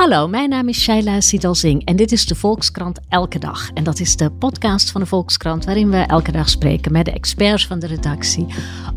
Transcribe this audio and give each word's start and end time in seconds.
Hallo, 0.00 0.28
mijn 0.28 0.48
naam 0.48 0.68
is 0.68 0.82
Shaila 0.82 1.20
Sidalzing 1.20 1.84
en 1.84 1.96
dit 1.96 2.12
is 2.12 2.26
de 2.26 2.34
Volkskrant 2.34 3.00
Elke 3.08 3.38
Dag. 3.38 3.70
En 3.74 3.84
dat 3.84 4.00
is 4.00 4.16
de 4.16 4.30
podcast 4.30 4.90
van 4.90 5.00
de 5.00 5.06
Volkskrant 5.06 5.64
waarin 5.64 5.90
we 5.90 5.96
elke 5.96 6.32
dag 6.32 6.48
spreken 6.48 6.92
met 6.92 7.04
de 7.04 7.12
experts 7.12 7.66
van 7.66 7.78
de 7.78 7.86
redactie 7.86 8.46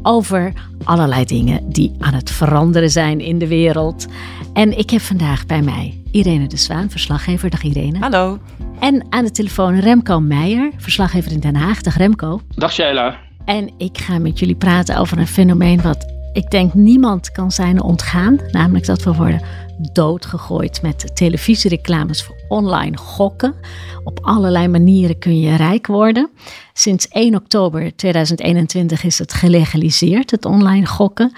over 0.01 0.53
allerlei 0.83 1.25
dingen 1.25 1.69
die 1.69 1.95
aan 1.99 2.13
het 2.13 2.31
veranderen 2.31 2.89
zijn 2.89 3.19
in 3.19 3.37
de 3.37 3.47
wereld. 3.47 4.07
En 4.53 4.77
ik 4.77 4.89
heb 4.89 5.01
vandaag 5.01 5.45
bij 5.45 5.61
mij 5.61 6.01
Irene 6.11 6.47
de 6.47 6.57
Zwaan, 6.57 6.89
verslaggever. 6.89 7.49
Dag 7.49 7.63
Irene. 7.63 7.99
Hallo. 7.99 8.39
En 8.79 9.05
aan 9.09 9.23
de 9.23 9.31
telefoon 9.31 9.79
Remco 9.79 10.19
Meijer, 10.19 10.71
verslaggever 10.77 11.31
in 11.31 11.39
Den 11.39 11.55
Haag. 11.55 11.81
Dag 11.81 11.97
Remco. 11.97 12.41
Dag 12.55 12.73
Shaila. 12.73 13.17
En 13.45 13.73
ik 13.77 13.97
ga 13.97 14.17
met 14.17 14.39
jullie 14.39 14.55
praten 14.55 14.97
over 14.97 15.17
een 15.17 15.27
fenomeen 15.27 15.81
wat 15.81 16.11
ik 16.33 16.49
denk 16.49 16.73
niemand 16.73 17.31
kan 17.31 17.51
zijn 17.51 17.81
ontgaan. 17.81 18.39
Namelijk 18.51 18.85
dat 18.85 19.03
we 19.03 19.13
worden 19.13 19.41
doodgegooid 19.77 20.81
met 20.81 21.15
televisiereclames 21.15 22.23
voor 22.23 22.35
online 22.47 22.97
gokken. 22.97 23.55
Op 24.03 24.19
allerlei 24.21 24.67
manieren 24.67 25.19
kun 25.19 25.39
je 25.39 25.55
rijk 25.55 25.87
worden. 25.87 26.29
Sinds 26.73 27.07
1 27.07 27.35
oktober 27.35 27.95
2021 27.95 29.03
is 29.03 29.19
het 29.19 29.33
gelegaliseerd, 29.33 30.31
het 30.31 30.45
online 30.45 30.85
gokken. 30.85 31.31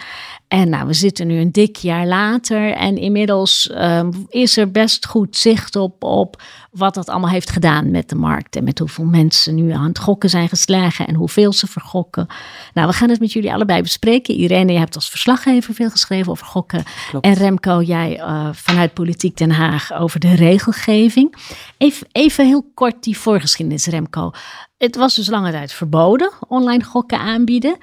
En 0.47 0.69
nou, 0.69 0.87
we 0.87 0.93
zitten 0.93 1.27
nu 1.27 1.39
een 1.39 1.51
dik 1.51 1.75
jaar 1.75 2.07
later 2.07 2.73
en 2.73 2.97
inmiddels 2.97 3.71
um, 3.77 4.25
is 4.29 4.57
er 4.57 4.71
best 4.71 5.05
goed 5.05 5.37
zicht 5.37 5.75
op, 5.75 6.03
op 6.03 6.41
wat 6.71 6.93
dat 6.93 7.09
allemaal 7.09 7.29
heeft 7.29 7.49
gedaan 7.49 7.91
met 7.91 8.09
de 8.09 8.15
markt. 8.15 8.55
En 8.55 8.63
met 8.63 8.79
hoeveel 8.79 9.05
mensen 9.05 9.55
nu 9.55 9.71
aan 9.71 9.87
het 9.87 9.99
gokken 9.99 10.29
zijn 10.29 10.49
geslagen 10.49 11.07
en 11.07 11.15
hoeveel 11.15 11.53
ze 11.53 11.67
vergokken. 11.67 12.27
Nou, 12.73 12.87
we 12.87 12.93
gaan 12.93 13.09
het 13.09 13.19
met 13.19 13.33
jullie 13.33 13.53
allebei 13.53 13.81
bespreken. 13.81 14.35
Irene, 14.35 14.71
je 14.71 14.79
hebt 14.79 14.95
als 14.95 15.09
verslaggever 15.09 15.73
veel 15.73 15.89
geschreven 15.89 16.31
over 16.31 16.45
gokken. 16.45 16.83
Klopt. 17.09 17.25
En 17.25 17.33
Remco, 17.33 17.81
jij 17.81 18.21
uh, 18.25 18.49
vanuit 18.51 18.93
Politiek 18.93 19.37
Den 19.37 19.51
Haag 19.51 19.93
over 19.93 20.19
de 20.19 20.35
regelgeving. 20.35 21.35
Even, 21.77 22.07
even 22.11 22.45
heel 22.45 22.71
kort 22.73 23.03
die 23.03 23.17
voorgeschiedenis, 23.17 23.85
Remco. 23.85 24.31
Het 24.77 24.95
was 24.95 25.15
dus 25.15 25.27
lange 25.27 25.51
tijd 25.51 25.73
verboden, 25.73 26.31
online 26.47 26.83
gokken 26.83 27.19
aanbieden. 27.19 27.77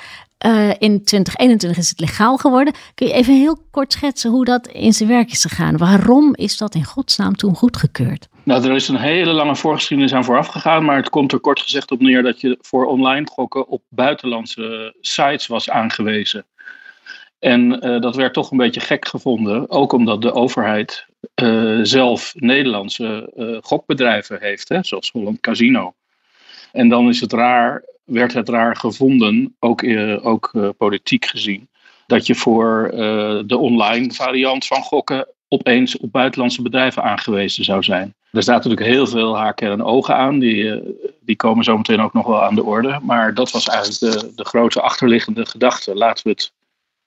Uh, 0.47 0.69
in 0.69 1.05
2021 1.05 1.77
is 1.77 1.89
het 1.89 2.01
legaal 2.01 2.37
geworden. 2.37 2.75
Kun 2.95 3.07
je 3.07 3.13
even 3.13 3.35
heel 3.35 3.59
kort 3.71 3.93
schetsen 3.93 4.31
hoe 4.31 4.45
dat 4.45 4.67
in 4.67 4.93
zijn 4.93 5.09
werk 5.09 5.31
is 5.31 5.43
gegaan? 5.43 5.77
Waarom 5.77 6.35
is 6.35 6.57
dat 6.57 6.75
in 6.75 6.85
godsnaam 6.85 7.37
toen 7.37 7.55
goedgekeurd? 7.55 8.29
Nou, 8.43 8.65
er 8.65 8.75
is 8.75 8.89
een 8.89 8.97
hele 8.97 9.33
lange 9.33 9.57
voorgeschiedenis 9.57 10.15
aan 10.15 10.25
vooraf 10.25 10.47
gegaan, 10.47 10.85
maar 10.85 10.97
het 10.97 11.11
komt 11.11 11.33
er 11.33 11.41
kort 11.41 11.61
gezegd 11.61 11.91
op 11.91 12.01
neer 12.01 12.23
dat 12.23 12.41
je 12.41 12.59
voor 12.61 12.85
online 12.85 13.27
gokken 13.33 13.69
op 13.69 13.83
buitenlandse 13.89 14.97
sites 15.01 15.47
was 15.47 15.71
aangewezen. 15.71 16.45
En 17.43 17.87
uh, 17.87 18.01
dat 18.01 18.17
werd 18.17 18.35
toch 18.35 18.51
een 18.51 18.57
beetje 18.57 18.81
gek 18.81 19.09
gevonden, 19.09 19.71
ook 19.71 19.93
omdat 19.93 20.23
de 20.23 20.33
overheid 20.33 21.07
uh, 21.43 21.79
zelf 21.83 22.33
Nederlandse 22.35 23.31
gokbedrijven 23.63 24.39
heeft, 24.41 24.69
hè, 24.69 24.83
zoals 24.83 25.11
Holland 25.11 25.41
Casino. 25.41 25.95
En 26.73 26.89
dan 26.89 27.09
is 27.09 27.21
het 27.21 27.33
raar, 27.33 27.85
werd 28.05 28.33
het 28.33 28.49
raar 28.49 28.77
gevonden, 28.77 29.57
ook, 29.59 29.85
ook 30.23 30.75
politiek 30.77 31.25
gezien, 31.25 31.69
dat 32.07 32.27
je 32.27 32.35
voor 32.35 32.89
de 33.47 33.57
online 33.57 34.13
variant 34.13 34.67
van 34.67 34.83
gokken 34.83 35.29
opeens 35.49 35.99
op 35.99 36.13
buitenlandse 36.13 36.63
bedrijven 36.63 37.03
aangewezen 37.03 37.65
zou 37.65 37.83
zijn. 37.83 38.15
Er 38.33 38.43
staat 38.43 38.65
natuurlijk 38.65 38.87
heel 38.87 39.07
veel 39.07 39.37
haken 39.37 39.71
en 39.71 39.83
ogen 39.83 40.17
aan, 40.17 40.39
die, 40.39 40.83
die 41.21 41.37
komen 41.37 41.65
zo 41.65 41.77
meteen 41.77 42.01
ook 42.01 42.13
nog 42.13 42.27
wel 42.27 42.43
aan 42.43 42.55
de 42.55 42.65
orde. 42.65 42.99
Maar 43.03 43.35
dat 43.35 43.51
was 43.51 43.69
eigenlijk 43.69 44.21
de, 44.21 44.33
de 44.35 44.45
grote 44.45 44.81
achterliggende 44.81 45.47
gedachte. 45.47 45.95
Laten 45.95 46.25
we 46.25 46.31
het 46.31 46.53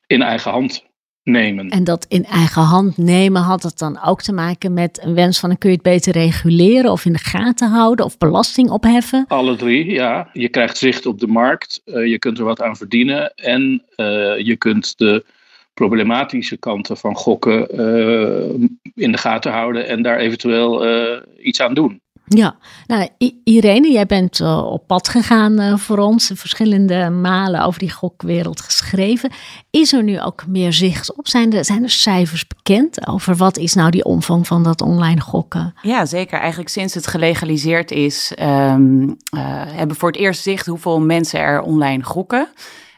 in 0.08 0.22
eigen 0.22 0.52
hand 0.52 0.84
nemen. 1.26 1.70
En 1.70 1.84
dat 1.84 2.06
in 2.10 2.26
eigen 2.26 2.62
hand 2.62 2.98
nemen 2.98 3.42
had 3.42 3.64
het 3.64 3.78
dan 3.78 4.04
ook 4.04 4.22
te 4.22 4.34
maken 4.34 4.74
met 4.74 5.04
een 5.04 5.14
wens 5.14 5.40
van 5.40 5.58
kun 5.58 5.70
je 5.70 5.76
het 5.76 5.86
beter 5.86 6.14
reguleren 6.14 6.92
of 6.92 7.06
in 7.06 7.14
de 7.14 7.20
gaten 7.20 7.70
houden 7.70 8.06
of 8.06 8.18
belasting 8.18 8.70
opheffen? 8.70 9.26
Alle 9.28 9.56
drie, 9.56 9.92
ja. 9.92 10.30
Je 10.34 10.50
krijgt 10.50 10.78
zicht 10.78 11.06
op 11.06 11.20
de 11.20 11.28
markt, 11.28 11.82
uh, 11.86 12.08
je 12.08 12.20
kunt 12.20 12.38
er 12.38 12.44
wat 12.44 12.62
aan 12.62 12.76
verdienen 12.76 13.34
en 13.36 13.84
uh, 13.96 14.06
je 14.38 14.56
kunt 14.58 14.98
de 14.98 15.26
problematische 15.74 16.58
kanten 16.58 16.98
van 16.98 17.16
gokken 17.16 17.68
uh, 17.80 18.68
in 18.96 19.12
de 19.12 19.18
gaten 19.18 19.52
houden 19.52 19.88
en 19.88 20.02
daar 20.02 20.18
eventueel 20.18 20.86
iets 21.38 21.62
aan 21.62 21.74
doen. 21.74 22.02
Ja, 22.28 22.56
nou 22.88 23.08
Irene, 23.44 23.92
jij 23.92 24.06
bent 24.06 24.40
uh, 24.40 24.72
op 24.72 24.88
pad 24.88 25.10
gegaan 25.10 25.62
uh, 25.62 25.78
voor 25.78 25.98
ons, 25.98 26.32
verschillende 26.34 27.10
malen 27.10 27.64
over 27.64 27.80
die 27.80 27.92
gokwereld 27.92 28.62
geschreven. 28.62 29.32
Is 29.70 29.94
er 29.94 30.04
nu 30.04 30.22
ook 30.22 30.48
meer 30.48 30.74
zicht 30.74 31.16
op? 31.16 31.28
Zijn 31.28 31.54
er, 31.54 31.82
er 31.84 31.90
cijfers 31.90 32.48
bekend 32.48 33.08
over 33.08 33.36
wat 33.36 33.58
is 33.58 33.74
nou 33.74 33.90
die 33.90 34.04
omvang 34.04 34.48
van 34.48 34.64
dat 34.64 34.82
online 34.82 35.22
gokken? 35.22 35.74
Ja, 35.82 36.06
zeker. 36.06 36.40
Eigenlijk 36.40 36.70
sinds 36.70 36.94
het 36.94 37.08
gelegaliseerd 37.08 37.92
is, 37.92 38.34
um, 38.40 39.08
uh, 39.08 39.16
hebben 39.66 39.88
we 39.88 39.96
voor 39.96 40.12
het 40.12 40.20
eerst 40.20 40.42
zicht 40.42 40.66
hoeveel 40.66 41.00
mensen 41.00 41.40
er 41.40 41.62
online 41.62 42.04
gokken. 42.04 42.48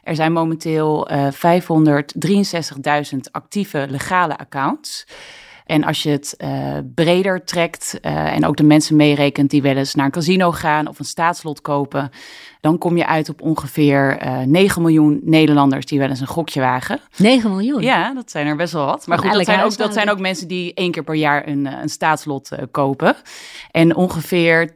Er 0.03 0.15
zijn 0.15 0.33
momenteel 0.33 1.09
563.000 1.11 1.17
actieve 3.31 3.85
legale 3.89 4.37
accounts. 4.37 5.05
En 5.67 5.83
als 5.83 6.03
je 6.03 6.09
het 6.09 6.35
uh, 6.37 6.77
breder 6.95 7.43
trekt 7.43 7.99
uh, 8.01 8.35
en 8.35 8.45
ook 8.45 8.57
de 8.57 8.63
mensen 8.63 8.95
meerekent 8.95 9.49
die 9.49 9.61
wel 9.61 9.75
eens 9.75 9.95
naar 9.95 10.05
een 10.05 10.11
casino 10.11 10.51
gaan 10.51 10.87
of 10.87 10.99
een 10.99 11.05
staatslot 11.05 11.61
kopen, 11.61 12.11
dan 12.61 12.77
kom 12.77 12.97
je 12.97 13.05
uit 13.05 13.29
op 13.29 13.41
ongeveer 13.41 14.23
uh, 14.23 14.39
9 14.39 14.81
miljoen 14.81 15.19
Nederlanders 15.23 15.85
die 15.85 15.99
wel 15.99 16.09
eens 16.09 16.19
een 16.19 16.27
gokje 16.27 16.59
wagen. 16.59 16.99
9 17.17 17.49
miljoen? 17.49 17.81
Ja, 17.81 18.13
dat 18.13 18.31
zijn 18.31 18.47
er 18.47 18.55
best 18.55 18.73
wel 18.73 18.85
wat. 18.85 19.07
Maar 19.07 19.17
goed, 19.17 19.33
dat 19.33 19.45
zijn, 19.45 19.63
ook, 19.63 19.77
dat 19.77 19.93
zijn 19.93 20.09
ook 20.09 20.19
mensen 20.19 20.47
die 20.47 20.73
één 20.73 20.91
keer 20.91 21.03
per 21.03 21.15
jaar 21.15 21.47
een, 21.47 21.65
een 21.65 21.89
staatslot 21.89 22.49
kopen. 22.71 23.15
En 23.71 23.95
ongeveer 23.95 24.69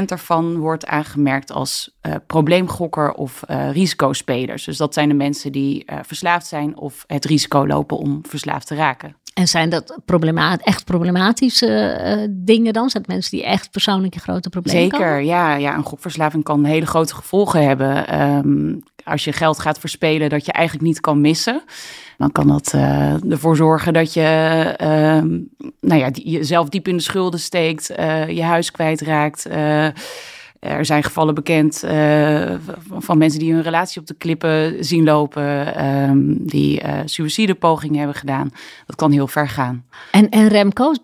2% 0.00 0.04
daarvan 0.04 0.56
wordt 0.56 0.86
aangemerkt 0.86 1.52
als 1.52 1.96
probleemgokker 2.26 3.12
of 3.12 3.42
risicospelers. 3.72 4.64
Dus 4.64 4.76
dat 4.76 4.94
zijn 4.94 5.08
de 5.08 5.14
mensen 5.14 5.52
die 5.52 5.84
verslaafd 6.02 6.46
zijn 6.46 6.76
of 6.76 7.04
het 7.06 7.24
risico 7.24 7.66
lopen 7.66 7.96
om 7.96 8.20
verslaafd 8.28 8.66
te 8.66 8.74
raken. 8.74 9.16
En 9.38 9.48
zijn 9.48 9.68
dat 9.68 9.98
problemat 10.04 10.60
echt 10.62 10.84
problematische 10.84 12.00
uh, 12.04 12.26
dingen 12.30 12.72
dan? 12.72 12.90
Zijn 12.90 13.02
het 13.02 13.12
mensen 13.12 13.30
die 13.30 13.46
echt 13.46 13.70
persoonlijke 13.70 14.18
grote 14.18 14.48
problemen 14.48 14.80
Zeker, 14.80 14.98
komen? 14.98 15.24
ja, 15.24 15.54
ja. 15.54 15.76
Een 15.76 15.84
gokverslaving 15.84 16.44
kan 16.44 16.64
hele 16.64 16.86
grote 16.86 17.14
gevolgen 17.14 17.66
hebben. 17.66 18.20
Um, 18.20 18.82
als 19.04 19.24
je 19.24 19.32
geld 19.32 19.58
gaat 19.58 19.78
verspelen 19.78 20.28
dat 20.28 20.46
je 20.46 20.52
eigenlijk 20.52 20.86
niet 20.86 21.00
kan 21.00 21.20
missen... 21.20 21.62
dan 22.16 22.32
kan 22.32 22.48
dat 22.48 22.72
uh, 22.74 23.30
ervoor 23.30 23.56
zorgen 23.56 23.92
dat 23.92 24.12
je 24.12 24.74
uh, 24.82 24.88
nou 25.80 26.00
ja, 26.00 26.10
die, 26.10 26.30
jezelf 26.30 26.68
diep 26.68 26.88
in 26.88 26.96
de 26.96 27.02
schulden 27.02 27.40
steekt... 27.40 27.90
uh, 27.98 28.28
je 28.28 28.42
huis 28.42 28.70
kwijtraakt... 28.70 29.48
Er 30.60 30.84
zijn 30.84 31.02
gevallen 31.02 31.34
bekend 31.34 31.84
uh, 31.84 32.54
van 32.98 33.18
mensen 33.18 33.38
die 33.38 33.52
hun 33.52 33.62
relatie 33.62 34.00
op 34.00 34.06
de 34.06 34.14
klippen 34.14 34.84
zien 34.84 35.04
lopen, 35.04 35.84
um, 35.86 36.46
die 36.46 36.82
uh, 36.82 37.00
suïcidepogingen 37.04 37.98
hebben 37.98 38.16
gedaan. 38.16 38.50
Dat 38.86 38.96
kan 38.96 39.12
heel 39.12 39.26
ver 39.26 39.48
gaan. 39.48 39.84
En, 40.10 40.28
en 40.28 40.48
Remco, 40.48 40.94
2% 40.94 40.98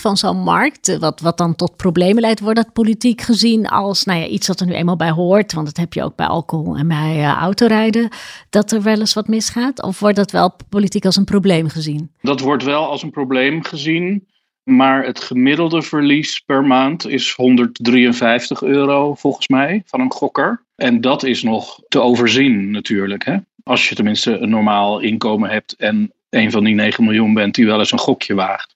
van 0.00 0.16
zo'n 0.16 0.42
markt, 0.42 0.98
wat, 0.98 1.20
wat 1.20 1.38
dan 1.38 1.54
tot 1.54 1.76
problemen 1.76 2.20
leidt, 2.22 2.40
wordt 2.40 2.56
dat 2.56 2.72
politiek 2.72 3.20
gezien 3.20 3.68
als 3.68 4.04
nou 4.04 4.20
ja, 4.20 4.26
iets 4.26 4.46
dat 4.46 4.60
er 4.60 4.66
nu 4.66 4.72
eenmaal 4.72 4.96
bij 4.96 5.10
hoort? 5.10 5.52
Want 5.52 5.66
dat 5.66 5.76
heb 5.76 5.92
je 5.92 6.02
ook 6.02 6.16
bij 6.16 6.26
alcohol 6.26 6.76
en 6.76 6.88
bij 6.88 7.18
uh, 7.18 7.32
autorijden, 7.32 8.08
dat 8.50 8.72
er 8.72 8.82
wel 8.82 8.98
eens 8.98 9.14
wat 9.14 9.28
misgaat? 9.28 9.82
Of 9.82 10.00
wordt 10.00 10.16
dat 10.16 10.30
wel 10.30 10.56
politiek 10.68 11.04
als 11.04 11.16
een 11.16 11.24
probleem 11.24 11.68
gezien? 11.68 12.10
Dat 12.20 12.40
wordt 12.40 12.64
wel 12.64 12.90
als 12.90 13.02
een 13.02 13.10
probleem 13.10 13.64
gezien. 13.64 14.26
Maar 14.64 15.04
het 15.04 15.20
gemiddelde 15.20 15.82
verlies 15.82 16.40
per 16.40 16.64
maand 16.64 17.06
is 17.06 17.32
153 17.32 18.62
euro 18.62 19.14
volgens 19.14 19.48
mij 19.48 19.82
van 19.86 20.00
een 20.00 20.12
gokker. 20.12 20.62
En 20.76 21.00
dat 21.00 21.22
is 21.22 21.42
nog 21.42 21.80
te 21.88 22.00
overzien 22.00 22.70
natuurlijk. 22.70 23.24
Hè? 23.24 23.36
Als 23.64 23.88
je 23.88 23.94
tenminste 23.94 24.38
een 24.38 24.50
normaal 24.50 25.00
inkomen 25.00 25.50
hebt 25.50 25.76
en 25.76 26.12
een 26.30 26.50
van 26.50 26.64
die 26.64 26.74
9 26.74 27.04
miljoen 27.04 27.34
bent 27.34 27.54
die 27.54 27.66
wel 27.66 27.78
eens 27.78 27.92
een 27.92 27.98
gokje 27.98 28.34
waagt. 28.34 28.74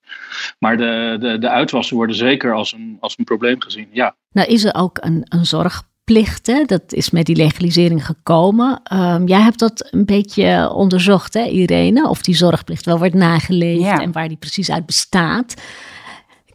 Maar 0.59 0.77
de, 0.77 1.17
de, 1.21 1.39
de 1.39 1.49
uitwassen 1.49 1.97
worden 1.97 2.17
zeker 2.17 2.55
als 2.55 2.73
een, 2.73 2.97
als 3.01 3.19
een 3.19 3.25
probleem 3.25 3.61
gezien, 3.61 3.89
ja. 3.93 4.17
Nou 4.33 4.49
is 4.49 4.65
er 4.65 4.75
ook 4.75 4.99
een, 5.01 5.27
een 5.29 5.47
zorg 5.47 5.83
plichten. 6.07 6.67
Dat 6.67 6.83
is 6.89 7.11
met 7.11 7.27
die 7.27 7.37
legalisering 7.37 8.07
gekomen. 8.07 8.81
Um, 8.93 9.27
jij 9.27 9.41
hebt 9.41 9.59
dat 9.59 9.89
een 9.91 10.05
beetje 10.05 10.73
onderzocht, 10.73 11.35
hè, 11.35 11.45
Irene? 11.45 12.09
Of 12.09 12.23
die 12.23 12.37
zorgplicht 12.37 12.85
wel 12.85 12.99
wordt 12.99 13.15
nageleefd 13.15 13.83
ja. 13.83 14.01
en 14.01 14.13
waar 14.13 14.29
die 14.29 14.37
precies 14.37 14.71
uit 14.71 14.87
bestaat. 14.87 15.55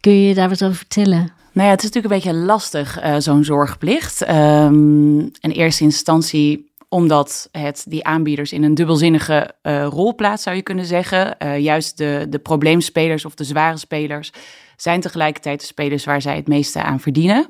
Kun 0.00 0.12
je 0.12 0.34
daar 0.34 0.48
wat 0.48 0.64
over 0.64 0.76
vertellen? 0.76 1.32
Nou 1.52 1.66
ja, 1.66 1.74
het 1.74 1.82
is 1.82 1.90
natuurlijk 1.90 2.14
een 2.14 2.32
beetje 2.32 2.46
lastig, 2.46 3.04
uh, 3.04 3.16
zo'n 3.18 3.44
zorgplicht. 3.44 4.28
Um, 4.28 5.20
in 5.20 5.50
eerste 5.50 5.84
instantie 5.84 6.70
omdat 6.88 7.48
het 7.52 7.84
die 7.88 8.04
aanbieders 8.04 8.52
in 8.52 8.62
een 8.62 8.74
dubbelzinnige 8.74 9.54
uh, 9.62 9.86
rol 9.86 10.14
plaatst, 10.14 10.44
zou 10.44 10.56
je 10.56 10.62
kunnen 10.62 10.84
zeggen. 10.84 11.36
Uh, 11.42 11.58
juist 11.58 11.98
de, 11.98 12.26
de 12.28 12.38
probleemspelers 12.38 13.24
of 13.24 13.34
de 13.34 13.44
zware 13.44 13.76
spelers 13.76 14.32
zijn 14.76 15.00
tegelijkertijd 15.00 15.60
de 15.60 15.66
spelers 15.66 16.04
waar 16.04 16.22
zij 16.22 16.36
het 16.36 16.48
meeste 16.48 16.82
aan 16.82 17.00
verdienen. 17.00 17.48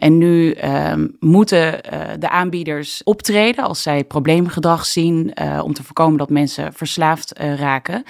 En 0.00 0.18
nu 0.18 0.54
uh, 0.54 0.92
moeten 1.18 1.80
uh, 1.92 2.00
de 2.18 2.28
aanbieders 2.28 3.00
optreden 3.04 3.64
als 3.64 3.82
zij 3.82 4.04
probleemgedrag 4.04 4.86
zien 4.86 5.32
uh, 5.42 5.60
om 5.64 5.72
te 5.72 5.82
voorkomen 5.82 6.18
dat 6.18 6.30
mensen 6.30 6.72
verslaafd 6.72 7.38
raken. 7.38 8.02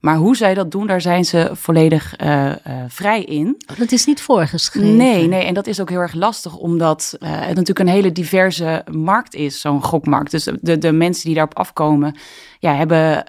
Maar 0.00 0.16
hoe 0.16 0.36
zij 0.36 0.54
dat 0.54 0.70
doen, 0.70 0.86
daar 0.86 1.00
zijn 1.00 1.24
ze 1.24 1.50
volledig 1.52 2.14
vrij 2.88 3.22
in. 3.22 3.56
Dat 3.78 3.92
is 3.92 4.06
niet 4.06 4.22
voorgeschreven. 4.22 4.96
Nee, 4.96 5.26
nee, 5.26 5.44
en 5.44 5.54
dat 5.54 5.66
is 5.66 5.80
ook 5.80 5.90
heel 5.90 6.00
erg 6.00 6.14
lastig, 6.14 6.56
omdat 6.56 7.16
het 7.24 7.46
natuurlijk 7.46 7.78
een 7.78 7.88
hele 7.88 8.12
diverse 8.12 8.84
markt 8.90 9.34
is, 9.34 9.60
zo'n 9.60 9.82
gokmarkt. 9.82 10.30
Dus 10.30 10.48
de, 10.60 10.78
de 10.78 10.92
mensen 10.92 11.24
die 11.24 11.34
daarop 11.34 11.56
afkomen, 11.56 12.16
ja, 12.58 12.74
hebben 12.74 13.24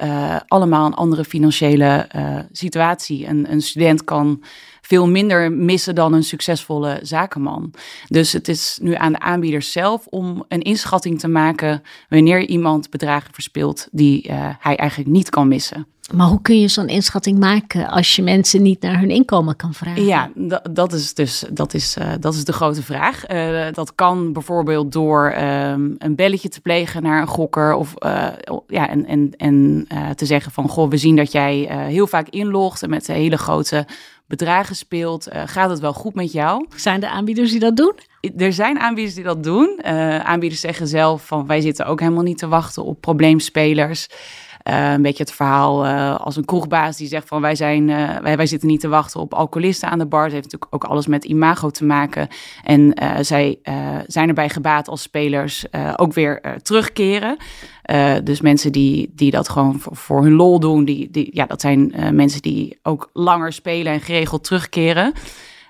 allemaal 0.47 0.85
een 0.85 0.93
andere 0.93 1.23
financiële 1.23 2.07
situatie. 2.51 3.27
Een, 3.27 3.51
een 3.51 3.61
student 3.61 4.03
kan 4.03 4.43
veel 4.87 5.07
minder 5.07 5.51
missen 5.51 5.95
dan 5.95 6.13
een 6.13 6.23
succesvolle 6.23 6.99
zakenman. 7.01 7.73
Dus 8.07 8.33
het 8.33 8.47
is 8.47 8.79
nu 8.81 8.95
aan 8.95 9.11
de 9.11 9.19
aanbieders 9.19 9.71
zelf 9.71 10.05
om 10.05 10.45
een 10.47 10.61
inschatting 10.61 11.19
te 11.19 11.27
maken 11.27 11.81
wanneer 12.09 12.45
iemand 12.45 12.89
bedragen 12.89 13.33
verspeelt 13.33 13.87
die 13.91 14.29
uh, 14.29 14.49
hij 14.59 14.75
eigenlijk 14.75 15.09
niet 15.09 15.29
kan 15.29 15.47
missen. 15.47 15.87
Maar 16.13 16.27
hoe 16.27 16.41
kun 16.41 16.59
je 16.59 16.67
zo'n 16.67 16.87
inschatting 16.87 17.39
maken 17.39 17.87
als 17.87 18.15
je 18.15 18.21
mensen 18.21 18.61
niet 18.61 18.81
naar 18.81 18.99
hun 18.99 19.09
inkomen 19.09 19.55
kan 19.55 19.73
vragen? 19.73 20.05
Ja, 20.05 20.31
dat 20.71 20.93
is 20.93 21.13
dus 21.13 21.45
dat 21.51 21.73
is, 21.73 21.97
uh, 21.97 22.11
dat 22.19 22.33
is 22.33 22.45
de 22.45 22.53
grote 22.53 22.83
vraag. 22.83 23.31
Uh, 23.31 23.65
dat 23.71 23.95
kan 23.95 24.33
bijvoorbeeld 24.33 24.91
door 24.91 25.35
um, 25.35 25.95
een 25.97 26.15
belletje 26.15 26.49
te 26.49 26.61
plegen 26.61 27.03
naar 27.03 27.21
een 27.21 27.27
gokker 27.27 27.73
of 27.73 27.93
ja, 28.67 28.89
en, 28.89 29.05
en, 29.05 29.16
en 29.37 29.87
te 30.15 30.25
zeggen 30.25 30.51
van 30.51 30.69
goh, 30.69 30.89
we 30.89 30.97
zien 30.97 31.15
dat 31.15 31.31
jij 31.31 31.67
heel 31.87 32.07
vaak 32.07 32.29
inlogt 32.29 32.83
en 32.83 32.89
met 32.89 33.07
hele 33.07 33.37
grote 33.37 33.85
bedragen 34.27 34.75
speelt. 34.75 35.27
Uh, 35.27 35.41
gaat 35.45 35.69
het 35.69 35.79
wel 35.79 35.93
goed 35.93 36.15
met 36.15 36.31
jou? 36.31 36.65
Zijn 36.75 37.03
er 37.03 37.09
aanbieders 37.09 37.51
die 37.51 37.59
dat 37.59 37.77
doen? 37.77 37.93
Er 38.37 38.53
zijn 38.53 38.79
aanbieders 38.79 39.15
die 39.15 39.23
dat 39.23 39.43
doen. 39.43 39.83
Aanbieders 40.23 40.61
zeggen 40.61 40.87
zelf 40.87 41.25
van 41.25 41.47
wij 41.47 41.61
zitten 41.61 41.85
ook 41.85 41.99
helemaal 41.99 42.23
niet 42.23 42.37
te 42.37 42.47
wachten 42.47 42.83
op 42.83 43.01
probleemspelers. 43.01 44.07
Uh, 44.69 44.91
een 44.91 45.01
beetje 45.01 45.23
het 45.23 45.33
verhaal 45.33 45.85
uh, 45.85 46.15
als 46.15 46.35
een 46.35 46.45
kroegbaas 46.45 46.97
die 46.97 47.07
zegt 47.07 47.27
van 47.27 47.41
wij, 47.41 47.55
zijn, 47.55 47.87
uh, 47.87 48.17
wij, 48.17 48.37
wij 48.37 48.45
zitten 48.45 48.67
niet 48.67 48.79
te 48.79 48.87
wachten 48.87 49.19
op 49.19 49.33
alcoholisten 49.33 49.89
aan 49.89 49.99
de 49.99 50.05
bar. 50.05 50.23
Het 50.23 50.31
heeft 50.31 50.43
natuurlijk 50.43 50.75
ook 50.75 50.83
alles 50.83 51.07
met 51.07 51.25
imago 51.25 51.69
te 51.69 51.85
maken. 51.85 52.27
En 52.63 52.93
zij 53.21 53.59
zijn 54.07 54.27
erbij 54.27 54.49
gebaat 54.49 54.87
als 54.87 55.01
spelers 55.01 55.65
ook 55.95 56.13
weer 56.13 56.41
terugkeren. 56.61 57.37
dus 58.23 58.41
mensen 58.41 58.71
die, 58.71 59.11
die 59.15 59.31
dat 59.31 59.49
gewoon 59.49 59.79
voor, 59.79 59.95
voor, 59.95 60.23
hun 60.23 60.33
lol 60.33 60.59
doen, 60.59 60.85
die, 60.85 61.11
die, 61.11 61.29
ja, 61.31 61.45
dat 61.45 61.61
zijn 61.61 61.93
mensen 62.11 62.41
die 62.41 62.79
ook 62.83 63.09
langer 63.13 63.53
spelen 63.53 63.93
en 63.93 64.01
geregeld 64.01 64.43
terugkeren. 64.43 65.13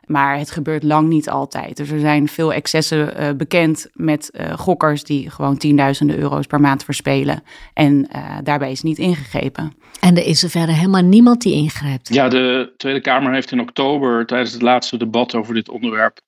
Maar 0.08 0.38
het 0.38 0.52
gebeurt 0.52 0.84
lang 0.84 1.08
niet 1.08 1.30
altijd. 1.30 1.78
Dus 1.78 1.90
er 1.90 2.00
zijn 2.00 2.28
veel 2.28 2.54
excessen 2.54 3.22
uh, 3.22 3.30
bekend 3.32 3.88
met 3.94 4.30
uh, 4.34 4.54
gokkers 4.54 5.04
die 5.04 5.30
gewoon 5.30 5.58
tienduizenden 5.58 6.18
euro's 6.18 6.46
per 6.46 6.60
maand 6.60 6.84
verspelen. 6.84 7.44
En 7.74 8.08
uh, 8.16 8.38
daarbij 8.44 8.72
is 8.72 8.82
niet 8.82 8.98
ingegrepen. 8.98 9.74
En 10.00 10.18
er 10.18 10.26
is 10.26 10.44
er 10.44 10.50
verder 10.50 10.76
helemaal 10.76 11.02
niemand 11.02 11.42
die 11.42 11.54
ingrijpt. 11.54 12.14
Ja, 12.14 12.30
de 12.30 12.74
Tweede 12.78 13.02
Kamer 13.02 13.34
heeft 13.34 13.52
in 13.52 13.62
oktober 13.62 14.26
tijdens 14.26 14.52
het 14.52 14.62
laatste 14.62 14.98
debat 14.98 15.36
over 15.36 15.54
dit 15.54 15.70
onderwerp 15.70 16.20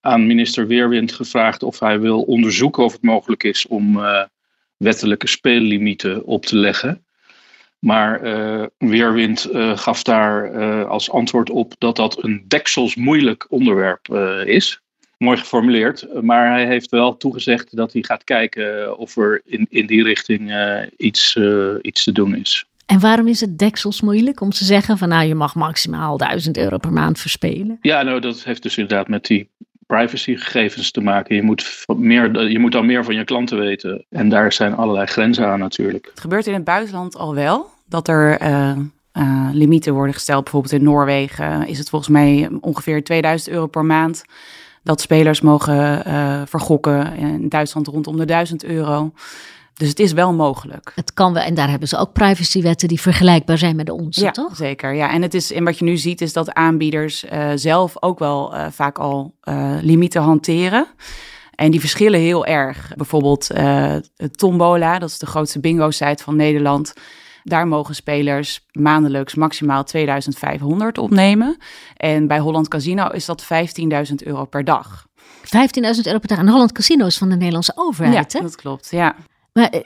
aan 0.00 0.26
minister 0.26 0.66
Weerwind 0.66 1.12
gevraagd 1.12 1.62
of 1.62 1.78
hij 1.78 2.00
wil 2.00 2.22
onderzoeken 2.22 2.84
of 2.84 2.92
het 2.92 3.02
mogelijk 3.02 3.42
is 3.42 3.66
om 3.66 4.00
wettelijke 4.76 5.28
speellimieten 5.28 6.24
op 6.24 6.46
te 6.46 6.56
leggen. 6.56 7.06
Maar 7.78 8.24
uh, 8.24 8.66
Weerwind 8.78 9.48
uh, 9.52 9.78
gaf 9.78 10.02
daar 10.02 10.54
uh, 10.54 10.88
als 10.88 11.10
antwoord 11.10 11.50
op 11.50 11.74
dat 11.78 11.96
dat 11.96 12.24
een 12.24 12.44
dekselsmoeilijk 12.48 13.46
onderwerp 13.48 14.08
is. 14.44 14.80
Mooi 15.16 15.36
geformuleerd, 15.36 16.22
maar 16.22 16.50
hij 16.50 16.66
heeft 16.66 16.90
wel 16.90 17.16
toegezegd 17.16 17.76
dat 17.76 17.92
hij 17.92 18.02
gaat 18.02 18.24
kijken 18.24 18.98
of 18.98 19.16
er 19.16 19.42
in, 19.44 19.66
in 19.70 19.86
die 19.86 20.02
richting 20.02 20.52
iets, 20.96 21.36
iets 21.82 22.04
te 22.04 22.12
doen 22.12 22.36
is. 22.36 22.66
En 22.86 23.00
waarom 23.00 23.28
is 23.28 23.40
het 23.40 23.58
deksels 23.58 24.00
moeilijk 24.00 24.40
om 24.40 24.50
te 24.50 24.64
zeggen 24.64 24.98
van 24.98 25.08
nou 25.08 25.26
je 25.26 25.34
mag 25.34 25.54
maximaal 25.54 26.16
1000 26.16 26.56
euro 26.56 26.78
per 26.78 26.92
maand 26.92 27.20
verspelen? 27.20 27.78
Ja, 27.80 28.02
nou 28.02 28.20
dat 28.20 28.44
heeft 28.44 28.62
dus 28.62 28.76
inderdaad 28.76 29.08
met 29.08 29.26
die 29.26 29.50
privacygegevens 29.88 30.90
te 30.90 31.00
maken. 31.00 31.36
Je 31.36 31.42
moet, 31.42 31.84
meer, 31.96 32.48
je 32.48 32.58
moet 32.58 32.72
dan 32.72 32.86
meer 32.86 33.04
van 33.04 33.14
je 33.14 33.24
klanten 33.24 33.58
weten. 33.58 34.04
En 34.10 34.28
daar 34.28 34.52
zijn 34.52 34.74
allerlei 34.74 35.06
grenzen 35.06 35.46
aan 35.46 35.58
natuurlijk. 35.58 36.06
Het 36.10 36.20
gebeurt 36.20 36.46
in 36.46 36.54
het 36.54 36.64
buitenland 36.64 37.16
al 37.16 37.34
wel. 37.34 37.70
Dat 37.86 38.08
er 38.08 38.42
uh, 38.42 39.48
limieten 39.52 39.92
worden 39.92 40.14
gesteld. 40.14 40.42
Bijvoorbeeld 40.42 40.72
in 40.72 40.82
Noorwegen 40.82 41.66
is 41.66 41.78
het 41.78 41.88
volgens 41.88 42.10
mij 42.10 42.48
ongeveer 42.60 43.04
2000 43.04 43.54
euro 43.54 43.66
per 43.66 43.84
maand. 43.84 44.24
Dat 44.82 45.00
spelers 45.00 45.40
mogen 45.40 46.02
vergokken. 46.48 47.16
In 47.16 47.48
Duitsland 47.48 47.86
rondom 47.86 48.16
de 48.16 48.24
1000 48.24 48.64
euro. 48.64 49.12
Dus 49.78 49.88
het 49.88 50.00
is 50.00 50.12
wel 50.12 50.32
mogelijk. 50.32 50.92
Het 50.94 51.14
kan 51.14 51.32
wel, 51.32 51.42
en 51.42 51.54
daar 51.54 51.70
hebben 51.70 51.88
ze 51.88 51.96
ook 51.96 52.12
privacywetten 52.12 52.88
die 52.88 53.00
vergelijkbaar 53.00 53.58
zijn 53.58 53.76
met 53.76 53.86
de 53.86 53.92
onze, 53.92 54.20
ja, 54.20 54.30
toch? 54.30 54.56
Zeker, 54.56 54.94
ja. 54.94 55.10
En, 55.10 55.22
het 55.22 55.34
is, 55.34 55.52
en 55.52 55.64
wat 55.64 55.78
je 55.78 55.84
nu 55.84 55.96
ziet 55.96 56.20
is 56.20 56.32
dat 56.32 56.52
aanbieders 56.52 57.24
uh, 57.24 57.50
zelf 57.54 58.02
ook 58.02 58.18
wel 58.18 58.54
uh, 58.54 58.66
vaak 58.70 58.98
al 58.98 59.34
uh, 59.44 59.76
limieten 59.80 60.22
hanteren. 60.22 60.86
En 61.54 61.70
die 61.70 61.80
verschillen 61.80 62.20
heel 62.20 62.46
erg. 62.46 62.92
Bijvoorbeeld 62.96 63.50
Tombola, 64.36 64.98
dat 64.98 65.08
is 65.08 65.18
de 65.18 65.26
grootste 65.26 65.60
bingo-site 65.60 66.22
van 66.22 66.36
Nederland. 66.36 66.92
Daar 67.44 67.68
mogen 67.68 67.94
spelers 67.94 68.66
maandelijks 68.72 69.34
maximaal 69.34 69.84
2500 69.84 70.98
opnemen. 70.98 71.56
En 71.96 72.26
bij 72.26 72.38
Holland 72.38 72.68
Casino 72.68 73.08
is 73.08 73.24
dat 73.24 73.44
15.000 73.44 73.48
euro 74.16 74.44
per 74.44 74.64
dag. 74.64 75.06
15.000 75.44 75.50
euro 76.02 76.18
per 76.18 76.28
dag. 76.28 76.38
En 76.38 76.48
Holland 76.48 76.72
Casino 76.72 77.06
is 77.06 77.18
van 77.18 77.28
de 77.28 77.36
Nederlandse 77.36 77.72
overheid, 77.74 78.32
ja, 78.32 78.38
hè? 78.38 78.44
dat 78.44 78.56
klopt, 78.56 78.88
ja. 78.90 79.16
Maar 79.58 79.82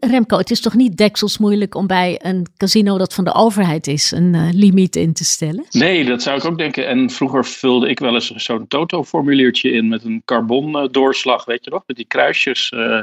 Remco, 0.00 0.36
het 0.36 0.50
is 0.50 0.60
toch 0.60 0.74
niet 0.74 0.96
deksels 0.96 1.38
moeilijk 1.38 1.74
om 1.74 1.86
bij 1.86 2.20
een 2.22 2.46
casino 2.56 2.98
dat 2.98 3.14
van 3.14 3.24
de 3.24 3.34
overheid 3.34 3.86
is 3.86 4.10
een 4.10 4.34
uh, 4.34 4.48
limiet 4.52 4.96
in 4.96 5.12
te 5.12 5.24
stellen? 5.24 5.64
Nee, 5.70 6.04
dat 6.04 6.22
zou 6.22 6.36
ik 6.38 6.44
ook 6.44 6.58
denken. 6.58 6.86
En 6.86 7.10
vroeger 7.10 7.44
vulde 7.44 7.88
ik 7.88 7.98
wel 7.98 8.14
eens 8.14 8.30
zo'n 8.30 8.66
Toto-formuliertje 8.66 9.70
in 9.70 9.88
met 9.88 10.04
een 10.04 10.22
carbon-doorslag, 10.24 11.44
weet 11.44 11.64
je 11.64 11.70
nog, 11.70 11.82
met 11.86 11.96
die 11.96 12.06
kruisjes. 12.06 12.72
Uh, 12.74 13.00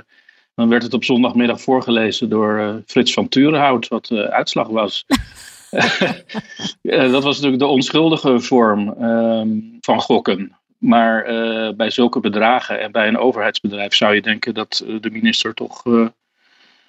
dan 0.56 0.70
werd 0.70 0.84
het 0.84 0.94
op 0.94 1.04
zondagmiddag 1.04 1.62
voorgelezen 1.62 2.30
door 2.30 2.60
uh, 2.60 2.76
Frits 2.86 3.14
van 3.14 3.28
Turenhout, 3.28 3.88
wat 3.88 4.06
de 4.06 4.32
uitslag 4.32 4.68
was. 4.68 5.06
dat 7.12 7.24
was 7.24 7.36
natuurlijk 7.36 7.60
de 7.60 7.68
onschuldige 7.68 8.40
vorm 8.40 8.96
van 9.80 10.02
gokken. 10.02 10.61
Maar 10.82 11.32
uh, 11.32 11.74
bij 11.76 11.90
zulke 11.90 12.20
bedragen 12.20 12.80
en 12.80 12.92
bij 12.92 13.08
een 13.08 13.18
overheidsbedrijf 13.18 13.94
zou 13.94 14.16
je 14.16 14.22
denken 14.22 14.54
dat 14.54 14.84
uh, 14.88 15.02
de 15.02 15.10
minister 15.10 15.54
toch. 15.54 15.86
Uh, 15.86 16.08